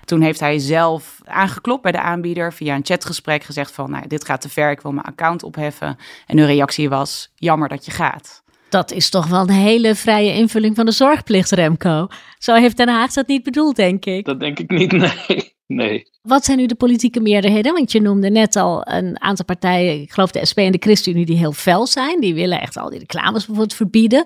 Toen 0.06 0.22
heeft 0.22 0.40
hij 0.40 0.58
zelf 0.58 1.22
aangeklopt 1.26 1.82
bij 1.82 1.92
de 1.92 2.02
aanbieder 2.02 2.54
via 2.54 2.76
een 2.76 2.86
chatgesprek 2.86 3.44
gezegd 3.44 3.72
van, 3.72 3.92
nou, 3.92 4.08
dit 4.08 4.26
gaat 4.26 4.42
te 4.42 4.50
ver, 4.50 4.72
ik 4.72 4.82
wil 4.82 4.92
mijn 4.92 5.06
account 5.06 5.44
opheffen. 5.44 5.98
En 6.26 6.38
hun 6.38 6.48
reactie 6.48 6.90
was, 6.90 7.32
jammer 7.36 7.70
dat 7.70 7.86
je 7.86 7.92
gaat. 7.92 8.44
Dat 8.70 8.92
is 8.92 9.10
toch 9.10 9.28
wel 9.28 9.42
een 9.42 9.50
hele 9.50 9.96
vrije 9.96 10.34
invulling 10.34 10.76
van 10.76 10.86
de 10.86 10.92
zorgplicht, 10.92 11.52
Remco. 11.52 12.08
Zo 12.38 12.54
heeft 12.54 12.78
Den 12.78 12.90
Haag 12.90 13.14
dat 13.14 13.28
niet 13.28 13.44
bedoeld, 13.44 13.76
denk 13.76 14.06
ik. 14.06 14.26
Dat 14.26 14.40
denk 14.40 14.60
ik 14.60 14.70
niet, 14.70 14.92
nee. 15.28 15.54
nee. 15.68 16.04
Wat 16.22 16.46
zijn 16.46 16.58
nu 16.58 16.66
de 16.66 16.76
politieke 16.76 17.20
meerderheden? 17.20 17.74
Want 17.74 17.92
je 17.92 18.02
noemde 18.02 18.30
net 18.30 18.56
al 18.56 18.88
een 18.88 19.22
aantal 19.22 19.46
partijen, 19.46 20.02
ik 20.02 20.12
geloof 20.12 20.32
de 20.32 20.46
SP 20.50 20.58
en 20.58 20.72
de 20.72 20.78
ChristenUnie, 20.82 21.26
die 21.26 21.38
heel 21.38 21.52
fel 21.52 21.88
zijn. 21.88 22.20
Die 22.20 22.34
willen 22.34 22.62
echt 22.62 22.78
al 22.78 22.90
die 22.90 23.00
reclames 23.00 23.46
bijvoorbeeld 23.46 23.74
verbieden. 23.74 24.26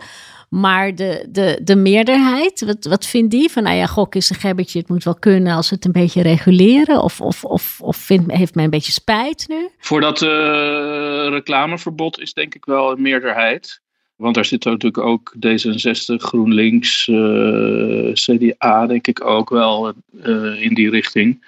Maar 0.49 0.95
de, 0.95 1.27
de, 1.29 1.59
de 1.63 1.75
meerderheid, 1.75 2.65
wat, 2.65 2.85
wat 2.85 3.05
vindt 3.05 3.31
die? 3.31 3.49
Van 3.49 3.63
nou 3.63 3.75
ja, 3.75 3.85
gok 3.85 4.15
is 4.15 4.29
een 4.29 4.35
gebbetje, 4.35 4.79
het 4.79 4.89
moet 4.89 5.03
wel 5.03 5.15
kunnen 5.15 5.55
als 5.55 5.69
we 5.69 5.75
het 5.75 5.85
een 5.85 5.91
beetje 5.91 6.21
reguleren. 6.21 7.01
Of, 7.01 7.21
of, 7.21 7.45
of, 7.45 7.81
of 7.81 7.97
vindt, 7.97 8.31
heeft 8.31 8.55
men 8.55 8.63
een 8.63 8.69
beetje 8.69 8.91
spijt 8.91 9.45
nu? 9.47 9.69
Voor 9.77 10.01
dat 10.01 10.21
uh, 10.21 10.29
reclameverbod 11.29 12.19
is 12.19 12.33
denk 12.33 12.55
ik 12.55 12.65
wel 12.65 12.91
een 12.91 13.01
meerderheid. 13.01 13.80
Want 14.21 14.35
daar 14.35 14.45
zit 14.45 14.65
natuurlijk 14.65 14.97
ook 14.97 15.35
D66, 15.47 16.15
GroenLinks, 16.15 17.07
uh, 17.07 18.13
CDA, 18.13 18.87
denk 18.87 19.07
ik 19.07 19.25
ook 19.25 19.49
wel 19.49 19.93
uh, 20.25 20.61
in 20.61 20.73
die 20.73 20.89
richting. 20.89 21.45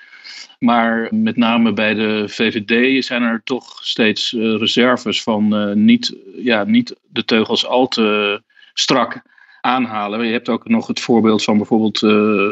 Maar 0.60 1.08
met 1.12 1.38
name 1.38 1.74
bij 1.74 1.94
de 1.94 2.24
VVD 2.28 3.06
zijn 3.06 3.22
er 3.22 3.42
toch 3.44 3.80
steeds 3.82 4.32
uh, 4.32 4.58
reserves 4.58 5.24
van 5.24 5.74
niet, 5.86 6.16
ja, 6.36 6.64
niet 6.64 6.96
de 7.08 7.26
teugels 7.26 7.66
al 7.66 7.88
te 7.88 8.42
strak 8.74 9.22
aanhalen. 9.62 10.26
Je 10.26 10.32
hebt 10.32 10.50
ook 10.50 10.68
nog 10.68 10.88
het 10.88 11.00
voorbeeld 11.00 11.44
van 11.44 11.58
bijvoorbeeld 11.58 11.98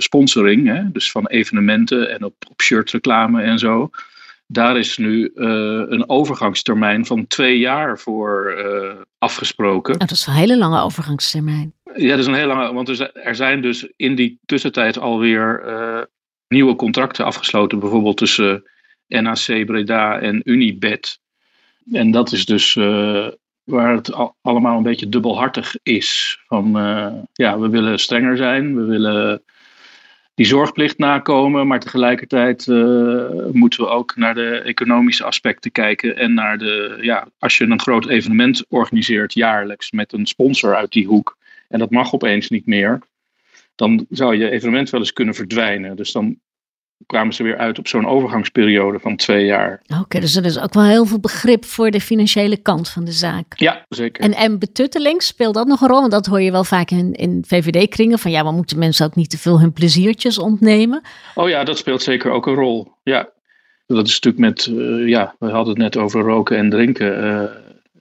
sponsoring, 0.03 0.67
hè? 0.67 0.91
dus 0.91 1.11
van 1.11 1.27
evenementen 1.27 2.11
en 2.11 2.23
op, 2.23 2.33
op 2.49 2.61
shirtreclame 2.61 3.41
en 3.41 3.59
zo 3.59 3.89
Daar 4.51 4.77
is 4.77 4.97
nu 4.97 5.31
een 5.33 6.09
overgangstermijn 6.09 7.05
van 7.05 7.27
twee 7.27 7.57
jaar 7.57 7.99
voor 7.99 8.55
afgesproken. 9.17 9.93
Oh, 9.93 9.99
dat 9.99 10.11
is 10.11 10.27
een 10.27 10.33
hele 10.33 10.57
lange 10.57 10.81
overgangstermijn. 10.81 11.73
Ja, 11.95 12.09
dat 12.09 12.19
is 12.19 12.25
een 12.25 12.33
hele 12.33 12.53
lange, 12.53 12.73
want 12.73 12.89
er 13.13 13.35
zijn 13.35 13.61
dus 13.61 13.87
in 13.95 14.15
die 14.15 14.39
tussentijd 14.45 14.99
alweer 14.99 15.63
nieuwe 16.47 16.75
contracten 16.75 17.25
afgesloten, 17.25 17.79
bijvoorbeeld 17.79 18.17
tussen 18.17 18.63
NAC 19.07 19.65
Breda 19.65 20.19
en 20.19 20.41
Unibed. 20.43 21.19
En 21.91 22.11
dat 22.11 22.31
is 22.31 22.45
dus 22.45 22.75
uh, 22.75 23.27
waar 23.63 23.95
het 23.95 24.31
allemaal 24.41 24.77
een 24.77 24.83
beetje 24.83 25.09
dubbelhartig 25.09 25.75
is. 25.83 26.39
Van 26.47 26.77
uh, 26.77 27.13
ja, 27.33 27.59
we 27.59 27.69
willen 27.69 27.99
strenger 27.99 28.37
zijn, 28.37 28.75
we 28.75 28.83
willen 28.83 29.43
die 30.33 30.45
zorgplicht 30.45 30.97
nakomen, 30.97 31.67
maar 31.67 31.79
tegelijkertijd 31.79 32.67
uh, 32.67 33.45
moeten 33.51 33.79
we 33.79 33.87
ook 33.87 34.15
naar 34.15 34.33
de 34.33 34.57
economische 34.57 35.23
aspecten 35.23 35.71
kijken 35.71 36.17
en 36.17 36.33
naar 36.33 36.57
de, 36.57 36.97
ja, 37.01 37.27
als 37.39 37.57
je 37.57 37.63
een 37.63 37.79
groot 37.79 38.07
evenement 38.07 38.65
organiseert 38.69 39.33
jaarlijks 39.33 39.91
met 39.91 40.13
een 40.13 40.25
sponsor 40.25 40.75
uit 40.75 40.91
die 40.91 41.07
hoek 41.07 41.37
en 41.67 41.79
dat 41.79 41.89
mag 41.89 42.13
opeens 42.13 42.49
niet 42.49 42.65
meer, 42.65 42.99
dan 43.75 44.05
zou 44.09 44.35
je 44.35 44.49
evenement 44.49 44.89
wel 44.89 44.99
eens 44.99 45.13
kunnen 45.13 45.35
verdwijnen. 45.35 45.95
Dus 45.95 46.11
dan 46.11 46.39
kwamen 47.05 47.33
ze 47.33 47.43
weer 47.43 47.57
uit 47.57 47.79
op 47.79 47.87
zo'n 47.87 48.07
overgangsperiode 48.07 48.99
van 48.99 49.15
twee 49.15 49.45
jaar. 49.45 49.81
Oké, 50.01 50.19
dus 50.19 50.35
er 50.35 50.45
is 50.45 50.59
ook 50.59 50.73
wel 50.73 50.83
heel 50.83 51.05
veel 51.05 51.19
begrip 51.19 51.65
voor 51.65 51.91
de 51.91 52.01
financiële 52.01 52.57
kant 52.57 52.89
van 52.89 53.03
de 53.05 53.11
zaak. 53.11 53.53
Ja, 53.55 53.85
zeker. 53.89 54.23
En, 54.23 54.33
en 54.33 54.59
betutteling, 54.59 55.23
speelt 55.23 55.53
dat 55.53 55.67
nog 55.67 55.81
een 55.81 55.87
rol? 55.87 55.99
Want 55.99 56.11
dat 56.11 56.25
hoor 56.25 56.41
je 56.41 56.51
wel 56.51 56.63
vaak 56.63 56.91
in, 56.91 57.13
in 57.13 57.43
VVD-kringen. 57.47 58.19
Van 58.19 58.31
ja, 58.31 58.43
maar 58.43 58.53
moeten 58.53 58.79
mensen 58.79 59.05
ook 59.05 59.15
niet 59.15 59.29
te 59.29 59.37
veel 59.37 59.59
hun 59.59 59.73
pleziertjes 59.73 60.39
ontnemen? 60.39 61.01
Oh 61.35 61.49
ja, 61.49 61.63
dat 61.63 61.77
speelt 61.77 62.01
zeker 62.01 62.31
ook 62.31 62.47
een 62.47 62.55
rol. 62.55 62.91
Ja, 63.03 63.29
dat 63.87 64.07
is 64.07 64.19
natuurlijk 64.19 64.43
met, 64.43 64.65
uh, 64.65 65.07
ja, 65.07 65.35
we 65.39 65.49
hadden 65.49 65.73
het 65.73 65.83
net 65.83 65.97
over 65.97 66.21
roken 66.21 66.57
en 66.57 66.69
drinken. 66.69 67.23
Uh, 67.23 67.43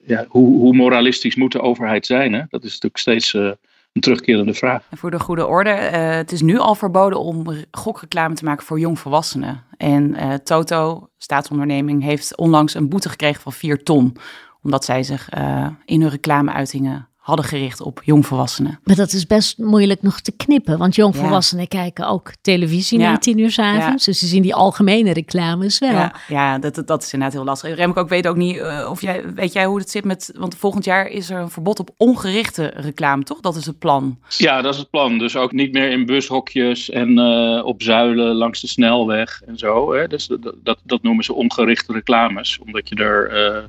ja, 0.07 0.25
hoe, 0.29 0.59
hoe 0.59 0.75
moralistisch 0.75 1.37
moet 1.37 1.53
de 1.53 1.61
overheid 1.61 2.07
zijn? 2.07 2.33
Hè? 2.33 2.43
Dat 2.49 2.65
is 2.65 2.73
natuurlijk 2.73 2.99
steeds... 2.99 3.35
Uh, 3.35 3.51
een 3.93 4.01
terugkerende 4.01 4.55
vraag. 4.55 4.85
En 4.91 4.97
voor 4.97 5.11
de 5.11 5.21
goede 5.21 5.47
orde, 5.47 5.71
uh, 5.71 6.11
het 6.11 6.33
is 6.33 6.43
nu 6.43 6.59
al 6.59 6.75
verboden 6.75 7.21
om 7.21 7.47
gokreclame 7.71 8.35
te 8.35 8.45
maken 8.45 8.67
voor 8.67 8.79
jongvolwassenen. 8.79 9.65
En 9.77 10.15
uh, 10.15 10.35
Toto, 10.35 11.09
staatsonderneming, 11.19 12.03
heeft 12.03 12.37
onlangs 12.37 12.75
een 12.75 12.89
boete 12.89 13.09
gekregen 13.09 13.43
van 13.43 13.53
4 13.53 13.83
ton. 13.83 14.17
Omdat 14.63 14.85
zij 14.85 15.03
zich 15.03 15.35
uh, 15.35 15.67
in 15.85 16.01
hun 16.01 16.11
reclameuitingen 16.11 17.09
hadden 17.31 17.49
gericht 17.49 17.81
op 17.81 18.01
jongvolwassenen. 18.05 18.81
Maar 18.85 18.97
dat 18.97 19.13
is 19.13 19.27
best 19.27 19.59
moeilijk 19.59 20.03
nog 20.03 20.21
te 20.21 20.33
knippen, 20.33 20.79
want 20.79 20.95
jongvolwassenen 20.95 21.67
ja. 21.69 21.81
kijken 21.81 22.09
ook 22.09 22.33
televisie 22.41 22.99
ja. 22.99 23.11
na 23.11 23.19
tien 23.19 23.39
uur 23.39 23.51
s 23.51 23.59
avonds. 23.59 24.05
Ja. 24.05 24.11
Dus 24.11 24.19
ze 24.19 24.27
zien 24.27 24.43
die 24.43 24.55
algemene 24.55 25.13
reclames 25.13 25.79
wel. 25.79 25.91
Ja, 25.91 26.15
ja 26.29 26.59
dat, 26.59 26.83
dat 26.87 27.03
is 27.03 27.13
inderdaad 27.13 27.37
heel 27.37 27.47
lastig. 27.47 27.75
Remco, 27.75 28.03
ik 28.03 28.09
weet 28.09 28.29
ook 28.29 28.37
niet 28.37 28.57
uh, 28.57 28.89
of 28.91 29.01
jij, 29.01 29.35
weet 29.35 29.53
jij 29.53 29.65
hoe 29.65 29.79
het 29.79 29.91
zit 29.91 30.05
met, 30.05 30.33
want 30.37 30.55
volgend 30.55 30.85
jaar 30.85 31.07
is 31.07 31.31
er 31.31 31.41
een 31.41 31.51
verbod 31.51 31.81
op 31.81 31.91
ongerichte 31.97 32.73
reclame, 32.75 33.23
toch? 33.23 33.41
Dat 33.41 33.57
is 33.57 33.67
het 33.67 33.79
plan. 33.79 34.19
Ja, 34.29 34.63
dat 34.63 34.73
is 34.75 34.81
het 34.81 34.91
plan. 34.91 35.19
Dus 35.19 35.37
ook 35.37 35.53
niet 35.53 35.73
meer 35.73 35.91
in 35.91 36.07
bushokjes 36.07 36.91
en 36.91 37.19
uh, 37.19 37.65
op 37.65 37.83
zuilen 37.83 38.35
langs 38.35 38.61
de 38.61 38.67
snelweg 38.67 39.43
en 39.47 39.59
zo. 39.59 39.93
Hè? 39.93 40.07
Dus 40.07 40.27
dat, 40.27 40.55
dat, 40.63 40.79
dat 40.83 41.03
noemen 41.03 41.25
ze 41.25 41.35
ongerichte 41.35 41.93
reclames, 41.93 42.59
omdat 42.59 42.89
je 42.89 42.95
er... 42.95 43.53
Uh, 43.53 43.65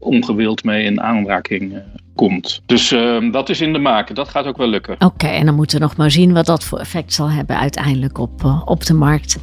ongewild 0.00 0.64
mee 0.64 0.84
in 0.84 1.00
aanraking 1.00 1.72
uh, 1.72 1.78
komt. 2.14 2.62
Dus 2.66 2.92
uh, 2.92 3.32
dat 3.32 3.48
is 3.48 3.60
in 3.60 3.72
de 3.72 3.78
maken. 3.78 4.14
Dat 4.14 4.28
gaat 4.28 4.46
ook 4.46 4.56
wel 4.56 4.68
lukken. 4.68 4.94
Oké, 4.94 5.04
okay, 5.04 5.34
en 5.34 5.46
dan 5.46 5.54
moeten 5.54 5.78
we 5.78 5.84
nog 5.84 5.96
maar 5.96 6.10
zien 6.10 6.32
wat 6.32 6.46
dat 6.46 6.64
voor 6.64 6.78
effect 6.78 7.12
zal 7.12 7.30
hebben 7.30 7.58
uiteindelijk 7.58 8.18
op, 8.18 8.42
uh, 8.44 8.62
op 8.64 8.84
de 8.86 8.94
markt. 8.94 9.38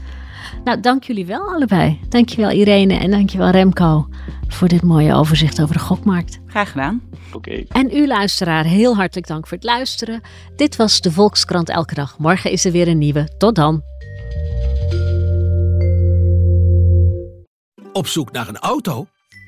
Nou, 0.63 0.79
dank 0.79 1.03
jullie 1.03 1.25
wel 1.25 1.53
allebei. 1.53 1.99
Dankjewel 2.09 2.51
Irene 2.51 2.93
en 2.93 3.11
dankjewel 3.11 3.49
Remco 3.49 4.07
voor 4.47 4.67
dit 4.67 4.83
mooie 4.83 5.13
overzicht 5.13 5.61
over 5.61 5.75
de 5.75 5.81
gokmarkt. 5.81 6.39
Graag 6.45 6.71
gedaan. 6.71 7.01
Oké. 7.33 7.37
Okay. 7.37 7.65
En 7.69 7.97
u 7.97 8.07
luisteraar, 8.07 8.63
heel 8.63 8.95
hartelijk 8.95 9.27
dank 9.27 9.47
voor 9.47 9.57
het 9.57 9.65
luisteren. 9.65 10.21
Dit 10.55 10.75
was 10.75 11.01
de 11.01 11.11
Volkskrant 11.11 11.69
Elke 11.69 11.93
Dag. 11.93 12.17
Morgen 12.17 12.51
is 12.51 12.65
er 12.65 12.71
weer 12.71 12.87
een 12.87 12.97
nieuwe. 12.97 13.27
Tot 13.37 13.55
dan. 13.55 13.81
Op 17.93 18.07
zoek 18.07 18.31
naar 18.31 18.47
een 18.47 18.57
auto? 18.57 19.07